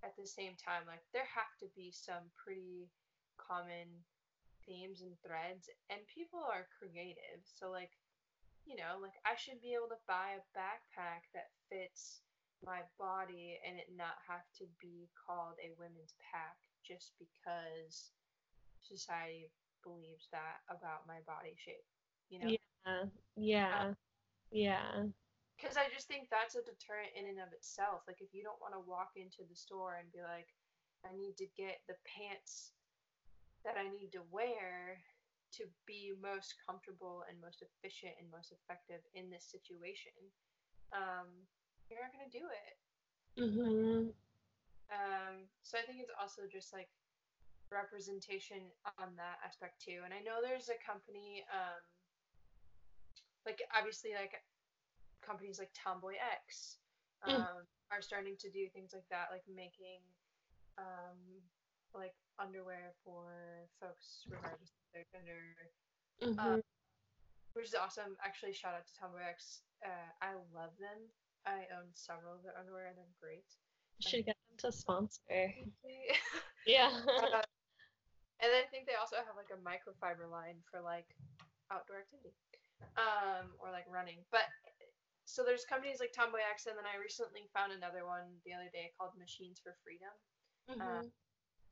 [0.01, 2.89] at the same time, like there have to be some pretty
[3.37, 3.91] common
[4.67, 7.91] themes and threads and people are creative so like
[8.67, 12.23] you know like i should be able to buy a backpack that fits
[12.63, 16.55] my body and it not have to be called a women's pack
[16.87, 18.15] just because
[18.83, 19.51] society
[19.83, 21.87] believes that about my body shape
[22.31, 23.07] you know Yeah.
[23.35, 23.75] Yeah.
[23.91, 23.97] Um,
[24.51, 25.07] yeah.
[25.59, 28.63] because i just think that's a deterrent in and of itself like if you don't
[28.63, 30.51] want to walk into the store and be like
[31.03, 32.75] i need to get the pants
[33.65, 34.99] that I need to wear
[35.59, 40.13] to be most comfortable and most efficient and most effective in this situation,
[40.93, 41.29] um,
[41.89, 42.77] you're not gonna do it.
[43.41, 44.15] Mhm.
[44.91, 46.89] Um, so I think it's also just like
[47.71, 50.03] representation on that aspect too.
[50.05, 51.81] And I know there's a company, um,
[53.47, 54.45] like obviously like
[55.23, 56.79] companies like TomboyX
[57.25, 57.35] Mm.
[57.35, 60.03] um, are starting to do things like that, like making
[60.77, 61.43] um,
[61.95, 65.57] like underwear for folks regardless their gender,
[66.21, 66.63] Mhm.
[67.55, 68.17] which is awesome.
[68.23, 69.63] Actually, shout out to TomboyX.
[69.85, 71.11] Uh, I love them.
[71.45, 73.45] I own several of their underwear and they're great.
[73.99, 75.21] You should get them to sponsor.
[75.29, 75.49] uh,
[76.67, 76.91] Yeah.
[78.39, 81.17] and I think they also have like a microfiber line for like
[81.71, 82.35] outdoor activity,
[82.97, 84.25] um, or like running.
[84.31, 84.47] But
[85.25, 88.69] so there's companies like Tomboy X, and then I recently found another one the other
[88.73, 90.13] day called Machines for Freedom,
[90.69, 91.11] Mhm.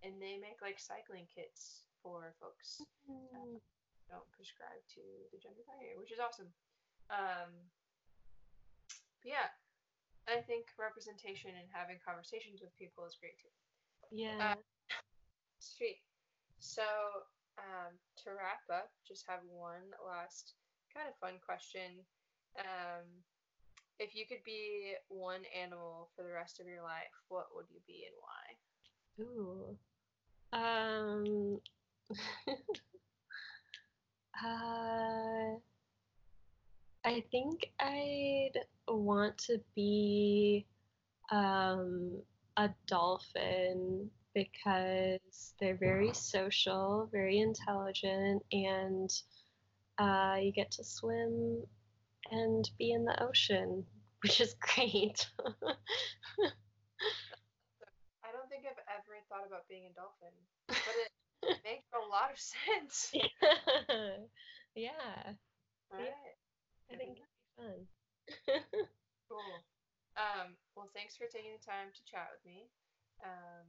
[0.03, 3.61] And they make like cycling kits for folks Mhm.
[4.09, 6.53] don't prescribe to the gender binary, which is awesome.
[7.11, 7.71] Um,
[9.23, 9.51] yeah,
[10.27, 13.53] I think representation and having conversations with people is great too.
[14.11, 14.57] Yeah.
[15.59, 16.03] Sweet.
[16.59, 16.83] So,
[17.59, 20.55] um, to wrap up, just have one last
[20.93, 22.05] kind of fun question.
[22.59, 23.25] Um,
[23.99, 27.81] if you could be one animal for the rest of your life, what would you
[27.87, 29.25] be and why?
[29.25, 29.79] Ooh.
[30.53, 31.61] Um.
[34.45, 35.57] uh,
[37.05, 40.67] I think I'd want to be
[41.33, 42.21] um,
[42.57, 49.11] a dolphin because they're very social, very intelligent, and
[49.99, 51.63] uh, you get to swim
[52.31, 53.85] and be in the ocean,
[54.23, 55.27] which is great.
[55.45, 55.53] I
[58.33, 60.35] don't think I've ever thought about being a dolphin,
[60.67, 61.11] but it
[61.65, 63.15] makes a lot of sense.
[64.75, 65.39] yeah,
[65.95, 66.11] All Yeah.
[66.11, 66.37] right.
[66.91, 67.87] I think it'd be fun.
[69.31, 69.63] Cool.
[70.19, 72.67] Um, well, thanks for taking the time to chat with me.
[73.23, 73.63] Um,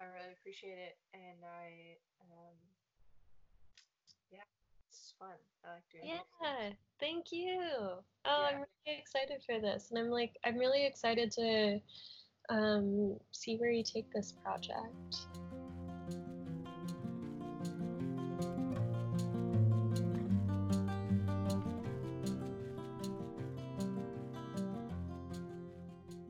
[0.00, 1.96] I really appreciate it, and I,
[2.28, 2.56] um,
[4.30, 4.44] yeah,
[4.88, 5.34] it's fun.
[5.64, 6.20] I like doing it.
[6.40, 7.58] Yeah, thank you.
[7.64, 8.44] Oh, Yeah.
[8.52, 9.88] I'm really excited for this.
[9.90, 11.80] And I'm like, I'm really excited to
[12.48, 15.26] um, see where you take this project.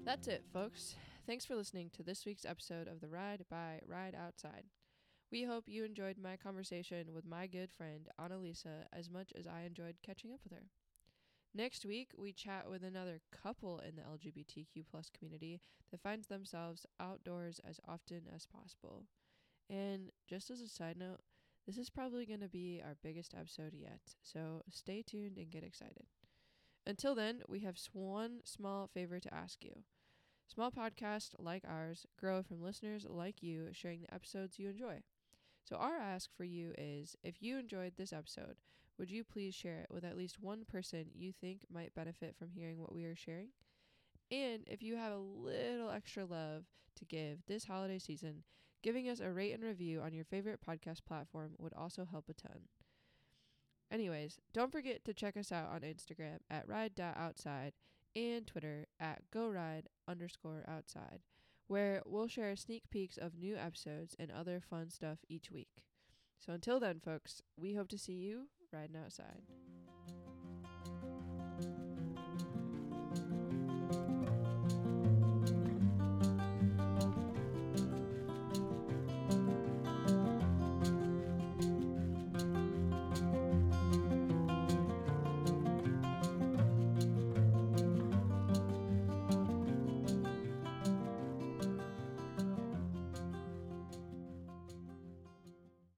[0.04, 0.94] That's it, folks.
[1.26, 4.64] Thanks for listening to this week's episode of the Ride by Ride Outside.
[5.30, 9.64] We hope you enjoyed my conversation with my good friend Anne-lise as much as I
[9.64, 10.64] enjoyed catching up with her.
[11.58, 16.86] Next week, we chat with another couple in the LGBTQ plus community that finds themselves
[17.00, 19.06] outdoors as often as possible.
[19.68, 21.18] And just as a side note,
[21.66, 25.64] this is probably going to be our biggest episode yet, so stay tuned and get
[25.64, 26.06] excited.
[26.86, 29.82] Until then, we have one small favor to ask you.
[30.46, 35.02] Small podcasts like ours grow from listeners like you sharing the episodes you enjoy.
[35.64, 38.58] So, our ask for you is if you enjoyed this episode,
[38.98, 42.50] would you please share it with at least one person you think might benefit from
[42.50, 43.48] hearing what we are sharing?
[44.30, 46.64] And if you have a little extra love
[46.96, 48.42] to give this holiday season,
[48.82, 52.34] giving us a rate and review on your favorite podcast platform would also help a
[52.34, 52.62] ton.
[53.90, 57.72] Anyways, don't forget to check us out on Instagram at ride.outside
[58.14, 61.20] and Twitter at GoRide underscore outside,
[61.68, 65.84] where we'll share sneak peeks of new episodes and other fun stuff each week.
[66.38, 69.42] So until then, folks, we hope to see you riding outside.